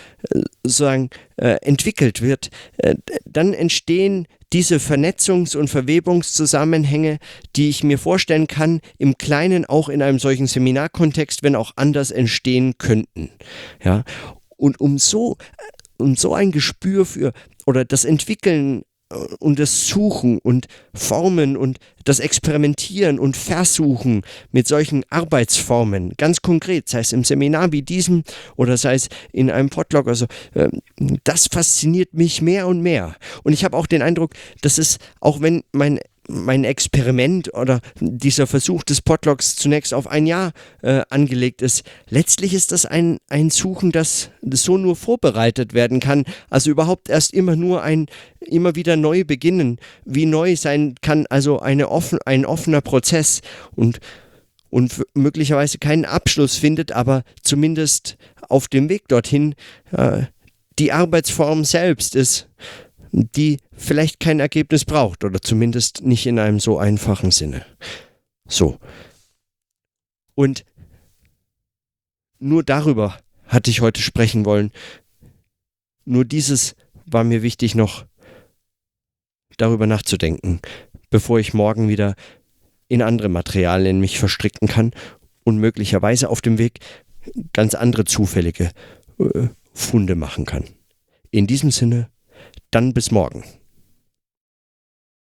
sozusagen 0.63 1.09
äh, 1.37 1.57
entwickelt 1.61 2.21
wird, 2.21 2.49
äh, 2.77 2.95
dann 3.25 3.53
entstehen 3.53 4.27
diese 4.53 4.77
Vernetzungs- 4.77 5.57
und 5.57 5.67
Verwebungszusammenhänge, 5.67 7.17
die 7.55 7.69
ich 7.69 7.83
mir 7.83 7.97
vorstellen 7.97 8.45
kann, 8.45 8.81
im 8.99 9.17
Kleinen 9.17 9.65
auch 9.65 9.89
in 9.89 10.03
einem 10.03 10.19
solchen 10.19 10.45
Seminarkontext, 10.45 11.41
wenn 11.41 11.55
auch 11.55 11.71
anders 11.75 12.11
entstehen 12.11 12.77
könnten. 12.77 13.31
Ja? 13.83 14.03
Und 14.55 14.79
um 14.79 14.99
so, 14.99 15.37
um 15.97 16.15
so 16.15 16.35
ein 16.35 16.51
Gespür 16.51 17.05
für 17.07 17.33
oder 17.65 17.83
das 17.83 18.05
Entwickeln 18.05 18.83
und 19.39 19.59
das 19.59 19.87
Suchen 19.87 20.39
und 20.39 20.67
Formen 20.93 21.57
und 21.57 21.79
das 22.03 22.19
Experimentieren 22.19 23.19
und 23.19 23.37
Versuchen 23.37 24.23
mit 24.51 24.67
solchen 24.67 25.03
Arbeitsformen, 25.09 26.13
ganz 26.17 26.41
konkret, 26.41 26.89
sei 26.89 26.99
es 26.99 27.13
im 27.13 27.23
Seminar 27.23 27.71
wie 27.71 27.81
diesem 27.81 28.23
oder 28.55 28.77
sei 28.77 28.95
es 28.95 29.09
in 29.31 29.49
einem 29.49 29.69
Podlog, 29.69 30.07
also 30.07 30.25
äh, 30.53 30.69
das 31.23 31.47
fasziniert 31.47 32.13
mich 32.13 32.41
mehr 32.41 32.67
und 32.67 32.81
mehr. 32.81 33.15
Und 33.43 33.53
ich 33.53 33.63
habe 33.63 33.77
auch 33.77 33.87
den 33.87 34.01
Eindruck, 34.01 34.33
dass 34.61 34.77
es, 34.77 34.97
auch 35.19 35.41
wenn 35.41 35.63
mein 35.71 35.99
mein 36.27 36.63
Experiment 36.63 37.53
oder 37.53 37.81
dieser 37.99 38.47
Versuch 38.47 38.83
des 38.83 39.01
Podlogs 39.01 39.55
zunächst 39.55 39.93
auf 39.93 40.07
ein 40.07 40.25
Jahr 40.25 40.51
äh, 40.81 41.01
angelegt 41.09 41.61
ist. 41.61 41.83
Letztlich 42.09 42.53
ist 42.53 42.71
das 42.71 42.85
ein, 42.85 43.17
ein 43.29 43.49
Suchen, 43.49 43.91
das, 43.91 44.29
das 44.41 44.63
so 44.63 44.77
nur 44.77 44.95
vorbereitet 44.95 45.73
werden 45.73 45.99
kann. 45.99 46.23
Also 46.49 46.71
überhaupt 46.71 47.09
erst 47.09 47.33
immer 47.33 47.55
nur 47.55 47.83
ein 47.83 48.07
immer 48.39 48.75
wieder 48.75 48.95
neu 48.95 49.23
beginnen. 49.23 49.79
Wie 50.05 50.25
neu 50.25 50.55
sein 50.55 50.95
kann 51.01 51.25
also 51.27 51.59
eine 51.59 51.89
offen, 51.89 52.19
ein 52.25 52.45
offener 52.45 52.81
Prozess 52.81 53.41
und, 53.75 53.99
und 54.69 55.03
möglicherweise 55.13 55.77
keinen 55.77 56.05
Abschluss 56.05 56.57
findet, 56.57 56.91
aber 56.91 57.23
zumindest 57.41 58.17
auf 58.49 58.67
dem 58.67 58.89
Weg 58.89 59.07
dorthin 59.07 59.55
äh, 59.91 60.23
die 60.79 60.91
Arbeitsform 60.91 61.65
selbst 61.65 62.15
ist 62.15 62.49
die 63.13 63.59
vielleicht 63.71 64.19
kein 64.19 64.39
Ergebnis 64.39 64.85
braucht 64.85 65.23
oder 65.23 65.41
zumindest 65.41 66.01
nicht 66.01 66.25
in 66.25 66.39
einem 66.39 66.59
so 66.59 66.79
einfachen 66.79 67.31
Sinne. 67.31 67.65
So, 68.47 68.79
Und 70.35 70.65
nur 72.39 72.63
darüber 72.63 73.19
hatte 73.45 73.71
ich 73.71 73.81
heute 73.81 74.01
sprechen 74.01 74.45
wollen. 74.45 74.71
Nur 76.05 76.25
dieses 76.25 76.75
war 77.05 77.23
mir 77.23 77.41
wichtig 77.43 77.75
noch 77.75 78.05
darüber 79.57 79.87
nachzudenken, 79.87 80.59
bevor 81.09 81.39
ich 81.39 81.53
morgen 81.53 81.87
wieder 81.87 82.15
in 82.87 83.01
andere 83.01 83.29
Materialien 83.29 83.99
mich 83.99 84.19
verstricken 84.19 84.67
kann 84.67 84.91
und 85.43 85.57
möglicherweise 85.57 86.29
auf 86.29 86.41
dem 86.41 86.57
Weg 86.57 86.79
ganz 87.53 87.75
andere 87.75 88.05
zufällige 88.05 88.71
äh, 89.19 89.47
Funde 89.73 90.15
machen 90.15 90.45
kann. 90.45 90.65
In 91.31 91.47
diesem 91.47 91.71
Sinne, 91.71 92.09
dann 92.71 92.93
bis 92.93 93.11
morgen. 93.11 93.43